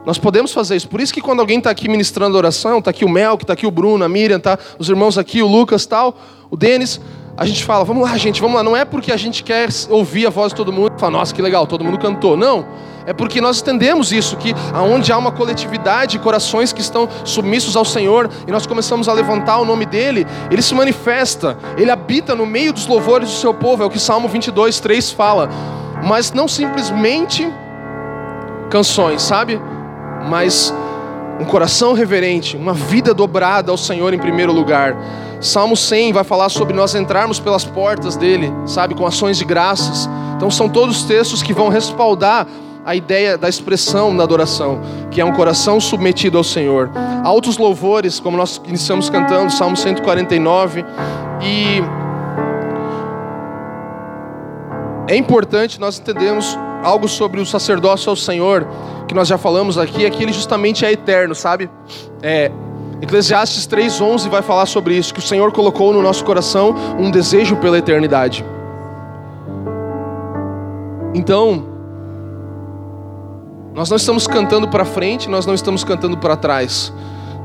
[0.03, 0.87] Nós podemos fazer isso.
[0.87, 3.67] Por isso que quando alguém está aqui ministrando oração, está aqui o Mel, está aqui
[3.67, 6.17] o Bruno, a Miriam, tá os irmãos aqui, o Lucas, tal,
[6.49, 6.99] o Denis,
[7.41, 8.61] a gente fala, vamos lá, gente, vamos lá.
[8.61, 11.33] Não é porque a gente quer ouvir a voz de todo mundo e falar, nossa,
[11.33, 12.37] que legal, todo mundo cantou.
[12.37, 12.63] Não
[13.03, 17.83] é porque nós entendemos isso, que aonde há uma coletividade, corações que estão submissos ao
[17.83, 22.45] Senhor, e nós começamos a levantar o nome dEle, Ele se manifesta, Ele habita no
[22.45, 25.49] meio dos louvores do seu povo, é o que Salmo 22, 3 fala.
[26.03, 27.51] Mas não simplesmente
[28.69, 29.59] canções, sabe?
[30.29, 30.71] Mas
[31.41, 34.95] um coração reverente, uma vida dobrada ao Senhor em primeiro lugar.
[35.41, 40.07] Salmo 100 vai falar sobre nós entrarmos pelas portas dele, sabe, com ações de graças.
[40.37, 42.45] Então são todos textos que vão respaldar
[42.85, 46.91] a ideia da expressão na adoração, que é um coração submetido ao Senhor.
[47.23, 50.85] Altos louvores, como nós iniciamos cantando, Salmo 149,
[51.41, 51.81] e
[55.07, 58.67] é importante nós entendermos algo sobre o sacerdócio ao Senhor,
[59.07, 61.69] que nós já falamos aqui, é que ele justamente é eterno, sabe?
[62.21, 62.51] É,
[63.01, 67.55] Eclesiastes 3:11 vai falar sobre isso, que o Senhor colocou no nosso coração um desejo
[67.55, 68.45] pela eternidade.
[71.13, 71.65] Então,
[73.73, 76.93] nós não estamos cantando para frente, nós não estamos cantando para trás.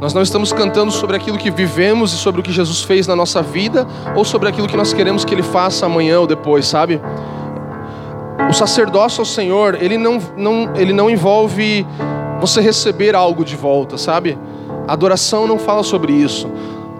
[0.00, 3.16] Nós não estamos cantando sobre aquilo que vivemos e sobre o que Jesus fez na
[3.16, 7.00] nossa vida, ou sobre aquilo que nós queremos que Ele faça amanhã ou depois, sabe?
[8.48, 11.86] O sacerdócio ao Senhor, ele não, não, ele não envolve
[12.40, 14.38] você receber algo de volta, sabe?
[14.86, 16.48] A adoração não fala sobre isso.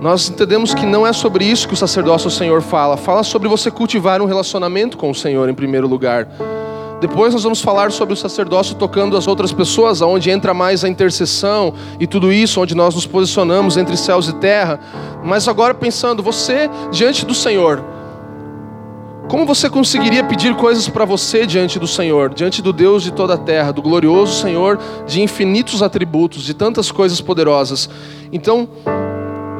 [0.00, 2.96] Nós entendemos que não é sobre isso que o sacerdócio ao Senhor fala.
[2.96, 6.26] Fala sobre você cultivar um relacionamento com o Senhor em primeiro lugar.
[7.00, 10.88] Depois nós vamos falar sobre o sacerdócio tocando as outras pessoas, onde entra mais a
[10.88, 14.80] intercessão e tudo isso, onde nós nos posicionamos entre céus e terra.
[15.22, 17.84] Mas agora pensando, você diante do Senhor,
[19.28, 23.34] como você conseguiria pedir coisas para você diante do Senhor, diante do Deus de toda
[23.34, 27.88] a terra, do glorioso Senhor de infinitos atributos, de tantas coisas poderosas?
[28.32, 28.68] Então,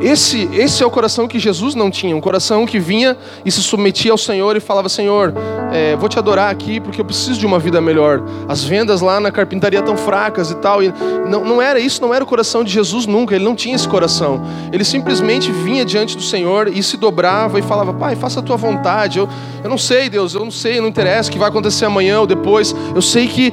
[0.00, 3.62] esse, esse é o coração que Jesus não tinha, um coração que vinha e se
[3.62, 5.32] submetia ao Senhor e falava: Senhor,
[5.72, 8.22] é, vou te adorar aqui porque eu preciso de uma vida melhor.
[8.46, 10.82] As vendas lá na carpintaria tão fracas e tal.
[10.82, 10.92] E
[11.28, 13.88] não, não era isso, não era o coração de Jesus nunca, ele não tinha esse
[13.88, 14.42] coração.
[14.70, 18.56] Ele simplesmente vinha diante do Senhor e se dobrava e falava: Pai, faça a tua
[18.56, 19.18] vontade.
[19.18, 19.28] Eu,
[19.64, 22.26] eu não sei, Deus, eu não sei, não interessa o que vai acontecer amanhã ou
[22.26, 22.74] depois.
[22.94, 23.52] Eu sei que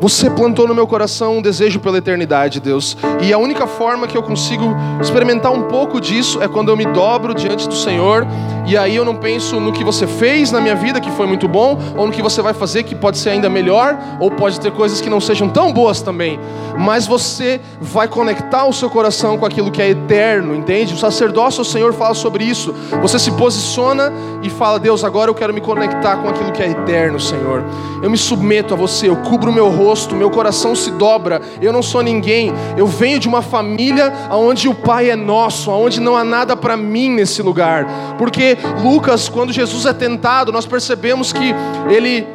[0.00, 2.96] você plantou no meu coração um desejo pela eternidade, Deus.
[3.20, 6.86] E a única forma que eu consigo experimentar um pouco disso é quando eu me
[6.86, 8.26] dobro diante do Senhor
[8.68, 11.48] e aí eu não penso no que você fez na minha vida, que foi muito
[11.48, 14.70] bom, ou no que você vai fazer, que pode ser ainda melhor, ou pode ter
[14.72, 16.38] coisas que não sejam tão boas também.
[16.76, 20.92] Mas você vai conectar o seu coração com aquilo que é eterno, entende?
[20.92, 22.74] O sacerdócio, o Senhor fala sobre isso.
[23.00, 24.12] Você se posiciona
[24.42, 27.64] e fala: Deus, agora eu quero me conectar com aquilo que é eterno, Senhor.
[28.02, 31.72] Eu me submeto a você, eu cubro o meu rosto, meu coração se dobra, eu
[31.72, 36.16] não sou ninguém, eu venho de uma família onde o Pai é nosso, onde não
[36.16, 41.54] há nada para mim nesse lugar, porque Lucas, quando Jesus é tentado, nós percebemos que
[41.88, 42.26] ele,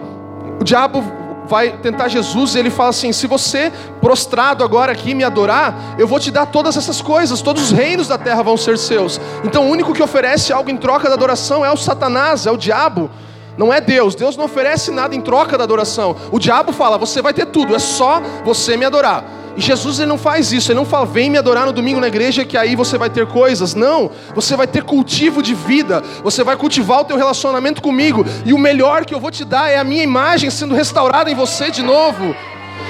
[0.59, 1.03] o diabo
[1.45, 3.71] vai tentar Jesus e ele fala assim: se você
[4.01, 8.07] prostrado agora aqui me adorar, eu vou te dar todas essas coisas, todos os reinos
[8.07, 9.19] da terra vão ser seus.
[9.43, 12.57] Então o único que oferece algo em troca da adoração é o Satanás, é o
[12.57, 13.09] diabo.
[13.57, 16.15] Não é Deus, Deus não oferece nada em troca da adoração.
[16.31, 19.23] O diabo fala: você vai ter tudo, é só você me adorar.
[19.55, 22.07] E Jesus ele não faz isso, ele não fala, vem me adorar no domingo na
[22.07, 23.75] igreja que aí você vai ter coisas.
[23.75, 28.53] Não, você vai ter cultivo de vida, você vai cultivar o teu relacionamento comigo, e
[28.53, 31.69] o melhor que eu vou te dar é a minha imagem sendo restaurada em você
[31.69, 32.35] de novo.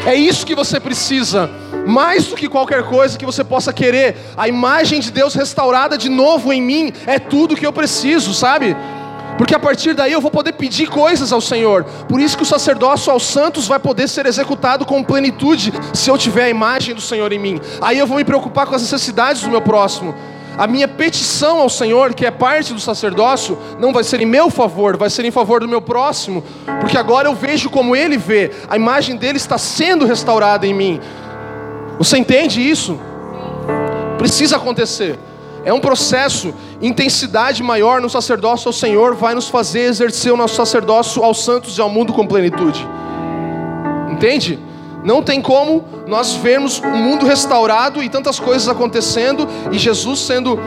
[0.06, 1.50] É isso que você precisa,
[1.86, 4.16] mais do que qualquer coisa que você possa querer.
[4.36, 8.76] A imagem de Deus restaurada de novo em mim é tudo que eu preciso, sabe?
[9.38, 11.84] Porque a partir daí eu vou poder pedir coisas ao Senhor.
[12.08, 16.18] Por isso que o sacerdócio aos santos vai poder ser executado com plenitude se eu
[16.18, 17.60] tiver a imagem do Senhor em mim.
[17.82, 20.14] Aí eu vou me preocupar com as necessidades do meu próximo.
[20.56, 24.52] A minha petição ao Senhor, que é parte do sacerdócio, não vai ser em meu
[24.52, 26.44] favor, vai ser em favor do meu próximo,
[26.80, 31.00] porque agora eu vejo como ele vê, a imagem dele está sendo restaurada em mim.
[31.98, 33.00] Você entende isso?
[34.20, 35.18] Precisa acontecer.
[35.66, 40.56] É um processo, intensidade maior no sacerdócio ao Senhor vai nos fazer exercer o nosso
[40.56, 42.86] sacerdócio aos santos e ao mundo com plenitude.
[44.12, 44.60] Entende?
[45.04, 50.60] Não tem como nós vermos o mundo restaurado e tantas coisas acontecendo e Jesus sendo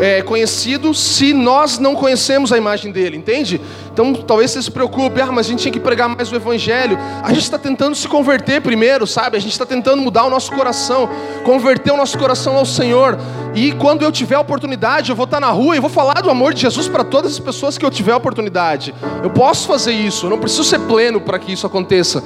[0.00, 3.60] é, conhecido se nós não conhecemos a imagem dele, entende?
[3.92, 6.98] Então talvez você se preocupe, ah, mas a gente tinha que pregar mais o Evangelho.
[7.22, 9.36] A gente está tentando se converter primeiro, sabe?
[9.36, 11.08] A gente está tentando mudar o nosso coração,
[11.44, 13.18] converter o nosso coração ao Senhor.
[13.54, 16.30] E quando eu tiver a oportunidade, eu vou estar na rua e vou falar do
[16.30, 18.94] amor de Jesus para todas as pessoas que eu tiver a oportunidade.
[19.22, 22.24] Eu posso fazer isso, eu não preciso ser pleno para que isso aconteça.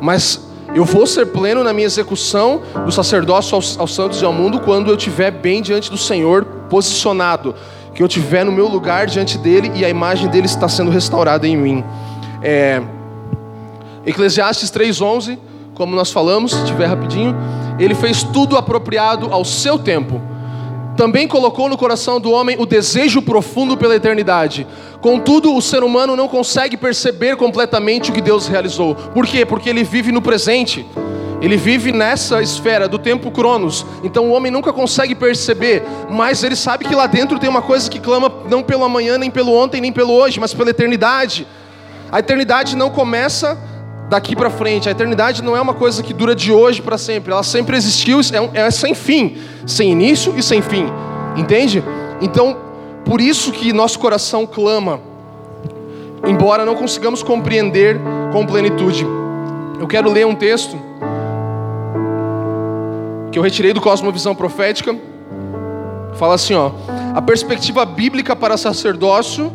[0.00, 4.32] Mas eu vou ser pleno na minha execução do sacerdócio aos, aos santos e ao
[4.32, 7.54] mundo quando eu estiver bem diante do Senhor, posicionado,
[7.94, 11.46] que eu estiver no meu lugar diante dele e a imagem dele está sendo restaurada
[11.46, 11.84] em mim.
[12.42, 12.82] É,
[14.04, 15.38] Eclesiastes 3,11,
[15.74, 17.34] como nós falamos, se tiver rapidinho,
[17.78, 20.20] ele fez tudo apropriado ao seu tempo
[20.96, 24.66] também colocou no coração do homem o desejo profundo pela eternidade.
[25.00, 28.94] Contudo, o ser humano não consegue perceber completamente o que Deus realizou.
[28.94, 29.44] Por quê?
[29.44, 30.84] Porque ele vive no presente.
[31.40, 33.84] Ele vive nessa esfera do tempo Cronos.
[34.02, 37.90] Então o homem nunca consegue perceber, mas ele sabe que lá dentro tem uma coisa
[37.90, 41.46] que clama não pelo amanhã, nem pelo ontem, nem pelo hoje, mas pela eternidade.
[42.10, 43.58] A eternidade não começa
[44.08, 44.88] daqui para frente.
[44.88, 47.32] A eternidade não é uma coisa que dura de hoje para sempre.
[47.32, 50.86] Ela sempre existiu, é, é sem fim, sem início e sem fim.
[51.36, 51.82] Entende?
[52.20, 52.56] Então,
[53.04, 55.00] por isso que nosso coração clama,
[56.26, 58.00] embora não consigamos compreender
[58.32, 59.06] com plenitude.
[59.78, 60.76] Eu quero ler um texto
[63.30, 64.96] que eu retirei do Cosmovisão Profética.
[66.14, 66.70] Fala assim, ó:
[67.14, 69.52] a perspectiva bíblica para sacerdócio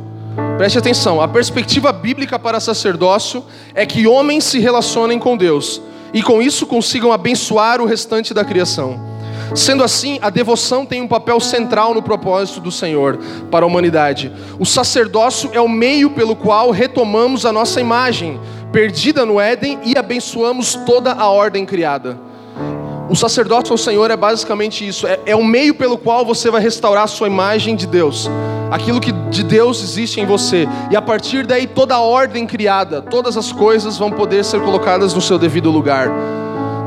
[0.61, 3.43] Preste atenção, a perspectiva bíblica para sacerdócio
[3.73, 5.81] é que homens se relacionem com Deus
[6.13, 8.99] e com isso consigam abençoar o restante da criação.
[9.55, 13.17] Sendo assim, a devoção tem um papel central no propósito do Senhor
[13.49, 14.31] para a humanidade.
[14.59, 18.39] O sacerdócio é o meio pelo qual retomamos a nossa imagem,
[18.71, 22.30] perdida no Éden, e abençoamos toda a ordem criada.
[23.11, 26.61] O sacerdócio ao Senhor é basicamente isso: é, é o meio pelo qual você vai
[26.61, 28.31] restaurar a sua imagem de Deus,
[28.71, 33.01] aquilo que de Deus existe em você, e a partir daí toda a ordem criada,
[33.01, 36.09] todas as coisas vão poder ser colocadas no seu devido lugar.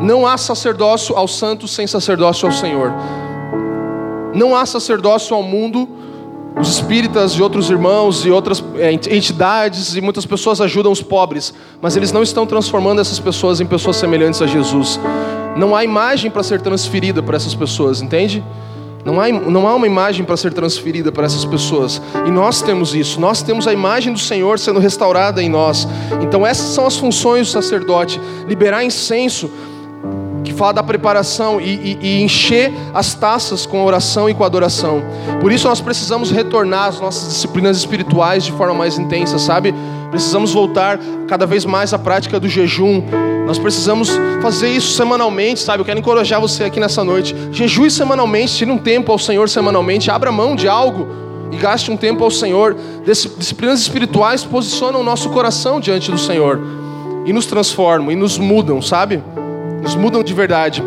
[0.00, 2.90] Não há sacerdócio aos santos sem sacerdócio ao Senhor.
[4.34, 5.86] Não há sacerdócio ao mundo
[6.58, 11.52] os espíritas e outros irmãos e outras é, entidades e muitas pessoas ajudam os pobres,
[11.82, 14.98] mas eles não estão transformando essas pessoas em pessoas semelhantes a Jesus.
[15.56, 18.42] Não há imagem para ser transferida para essas pessoas, entende?
[19.04, 22.00] Não há, não há uma imagem para ser transferida para essas pessoas.
[22.26, 23.20] E nós temos isso.
[23.20, 25.86] Nós temos a imagem do Senhor sendo restaurada em nós.
[26.22, 29.50] Então, essas são as funções do sacerdote: liberar incenso,
[30.42, 34.42] que fala da preparação, e, e, e encher as taças com a oração e com
[34.42, 35.02] a adoração.
[35.38, 39.74] Por isso, nós precisamos retornar às nossas disciplinas espirituais de forma mais intensa, sabe?
[40.10, 40.98] Precisamos voltar
[41.28, 43.02] cada vez mais à prática do jejum.
[43.46, 45.80] Nós precisamos fazer isso semanalmente, sabe?
[45.80, 47.34] Eu quero encorajar você aqui nessa noite.
[47.52, 51.06] Jejue semanalmente, tire um tempo ao Senhor semanalmente, abra mão de algo
[51.52, 52.76] e gaste um tempo ao Senhor.
[53.04, 56.58] Disciplinas espirituais posicionam o nosso coração diante do Senhor
[57.26, 59.22] e nos transformam e nos mudam, sabe?
[59.82, 60.82] Nos mudam de verdade.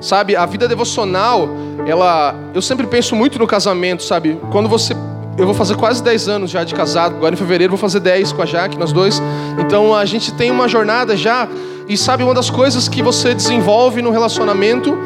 [0.00, 1.48] Sabe, a vida devocional,
[1.86, 4.38] ela, eu sempre penso muito no casamento, sabe?
[4.50, 4.94] Quando você
[5.40, 8.32] eu vou fazer quase 10 anos já de casado, agora em fevereiro vou fazer 10
[8.32, 9.22] com a Jaque, nós dois.
[9.58, 11.48] Então a gente tem uma jornada já,
[11.88, 14.96] e sabe, uma das coisas que você desenvolve no relacionamento,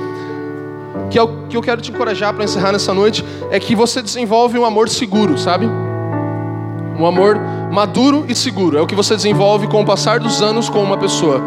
[1.09, 4.03] que é o que eu quero te encorajar para encerrar nessa noite, é que você
[4.03, 5.71] desenvolve um amor seguro, sabe?
[6.99, 7.39] Um amor
[7.71, 8.77] maduro e seguro.
[8.77, 11.41] É o que você desenvolve com o passar dos anos com uma pessoa.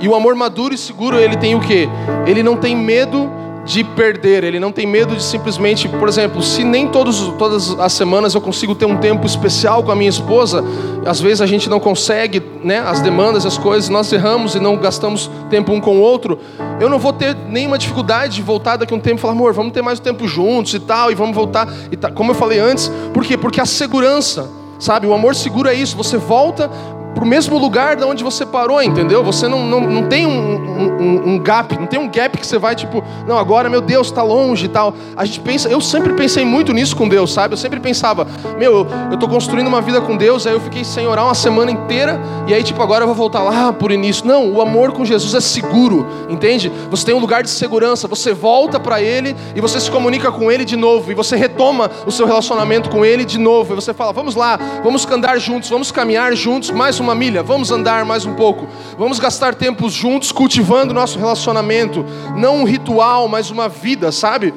[0.00, 1.88] E o amor maduro e seguro, ele tem o quê?
[2.26, 3.30] Ele não tem medo
[3.66, 7.92] de perder, ele não tem medo de simplesmente, por exemplo, se nem todos, todas as
[7.92, 10.64] semanas eu consigo ter um tempo especial com a minha esposa,
[11.04, 14.76] às vezes a gente não consegue, né, as demandas, as coisas, nós erramos e não
[14.76, 16.38] gastamos tempo um com o outro,
[16.78, 19.72] eu não vou ter nenhuma dificuldade de voltar daqui um tempo e falar, amor, vamos
[19.72, 22.12] ter mais tempo juntos e tal, e vamos voltar, e tal.
[22.12, 23.36] como eu falei antes, por quê?
[23.36, 24.48] Porque a segurança,
[24.78, 26.70] sabe, o amor seguro é isso, você volta
[27.16, 29.24] para o mesmo lugar de onde você parou, entendeu?
[29.24, 32.58] Você não, não, não tem um, um, um, gap, não tem um gap que você
[32.58, 34.94] vai tipo, não, agora meu Deus está longe e tal.
[35.16, 37.54] A gente pensa, eu sempre pensei muito nisso com Deus, sabe?
[37.54, 38.26] Eu sempre pensava,
[38.58, 41.70] meu, eu estou construindo uma vida com Deus, aí eu fiquei sem orar uma semana
[41.70, 44.26] inteira e aí tipo agora eu vou voltar lá por início.
[44.26, 46.70] Não, o amor com Jesus é seguro, entende?
[46.90, 50.50] Você tem um lugar de segurança, você volta para Ele e você se comunica com
[50.50, 53.94] Ele de novo e você retoma o seu relacionamento com Ele de novo e você
[53.94, 58.24] fala, vamos lá, vamos andar juntos, vamos caminhar juntos mais uma milha, vamos andar mais
[58.24, 58.66] um pouco,
[58.98, 64.52] vamos gastar tempos juntos cultivando nosso relacionamento, não um ritual, mas uma vida, sabe?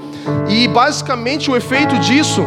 [0.47, 2.41] E basicamente o efeito disso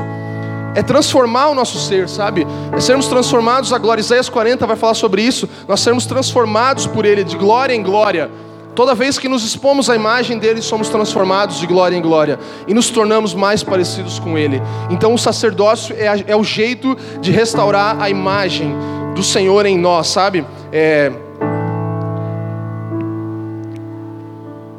[0.75, 2.47] é transformar o nosso ser, sabe?
[2.73, 4.01] É sermos transformados a glória.
[4.01, 5.49] Isaías 40 vai falar sobre isso.
[5.69, 8.31] Nós sermos transformados por Ele de glória em glória.
[8.75, 12.73] Toda vez que nos expomos à imagem dele, somos transformados de glória em glória e
[12.73, 14.63] nos tornamos mais parecidos com ele.
[14.89, 18.75] Então, o sacerdócio é, é o jeito de restaurar a imagem
[19.15, 20.47] do Senhor em nós, sabe?
[20.73, 21.13] É...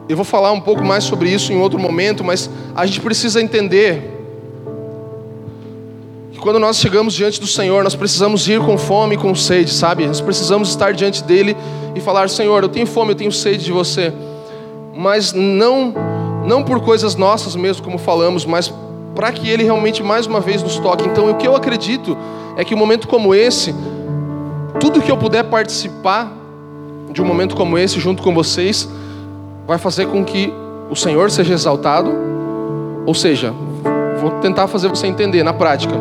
[0.08, 3.41] Eu vou falar um pouco mais sobre isso em outro momento, mas a gente precisa
[3.41, 4.12] entender
[6.32, 9.72] que quando nós chegamos diante do Senhor, nós precisamos ir com fome e com sede,
[9.72, 10.06] sabe?
[10.06, 11.56] Nós precisamos estar diante dele
[11.95, 14.12] e falar: Senhor, eu tenho fome, eu tenho sede de você,
[14.93, 15.93] mas não,
[16.45, 18.74] não por coisas nossas mesmo, como falamos, mas
[19.16, 21.08] para que ele realmente mais uma vez nos toque.
[21.08, 22.18] Então, o que eu acredito
[22.58, 23.74] é que um momento como esse
[24.82, 26.30] tudo que eu puder participar
[27.12, 28.89] de um momento como esse junto com vocês
[29.68, 30.53] vai fazer com que
[30.89, 32.14] o Senhor seja exaltado.
[33.05, 33.53] Ou seja,
[34.20, 35.93] vou tentar fazer você entender na prática.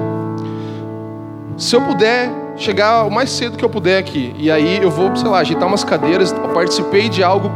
[1.56, 5.14] Se eu puder chegar o mais cedo que eu puder aqui, e aí eu vou,
[5.16, 7.50] sei lá, agitar umas cadeiras, eu participei de algo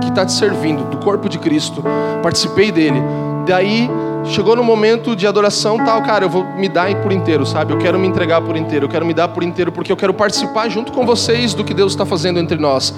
[0.00, 1.82] que está te servindo, do corpo de Cristo,
[2.22, 3.00] participei dele.
[3.46, 3.90] Daí
[4.28, 7.72] chegou no momento de adoração, tal, cara, eu vou me dar por inteiro, sabe?
[7.72, 10.14] Eu quero me entregar por inteiro, eu quero me dar por inteiro, porque eu quero
[10.14, 12.94] participar junto com vocês do que Deus está fazendo entre nós.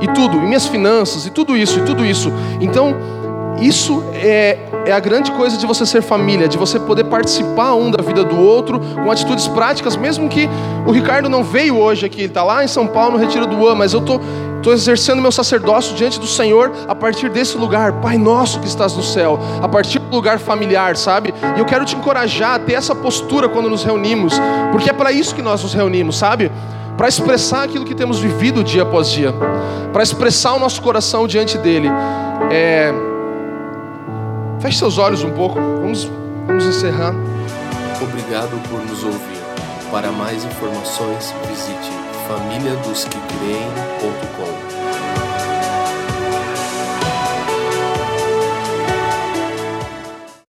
[0.00, 2.32] E tudo, e minhas finanças, e tudo isso, e tudo isso.
[2.60, 2.94] Então,
[3.60, 7.90] isso é, é a grande coisa de você ser família, de você poder participar um
[7.90, 10.48] da vida do outro com atitudes práticas, mesmo que
[10.86, 13.56] o Ricardo não veio hoje aqui, ele está lá em São Paulo no Retiro do
[13.56, 14.20] UAM, mas eu tô,
[14.64, 18.96] estou exercendo meu sacerdócio diante do Senhor a partir desse lugar, Pai nosso que estás
[18.96, 21.34] no céu, a partir do lugar familiar, sabe?
[21.54, 24.32] E eu quero te encorajar a ter essa postura quando nos reunimos,
[24.72, 26.50] porque é para isso que nós nos reunimos, sabe?
[26.96, 29.34] Para expressar aquilo que temos vivido dia após dia,
[29.92, 31.88] para expressar o nosso coração diante dele.
[32.50, 32.90] É
[34.64, 35.56] Feche seus olhos um pouco.
[35.56, 36.10] Vamos,
[36.46, 37.14] vamos encerrar.
[38.00, 39.44] Obrigado por nos ouvir.
[39.90, 41.90] Para mais informações, visite
[42.26, 44.53] famíliadosquecreem.com.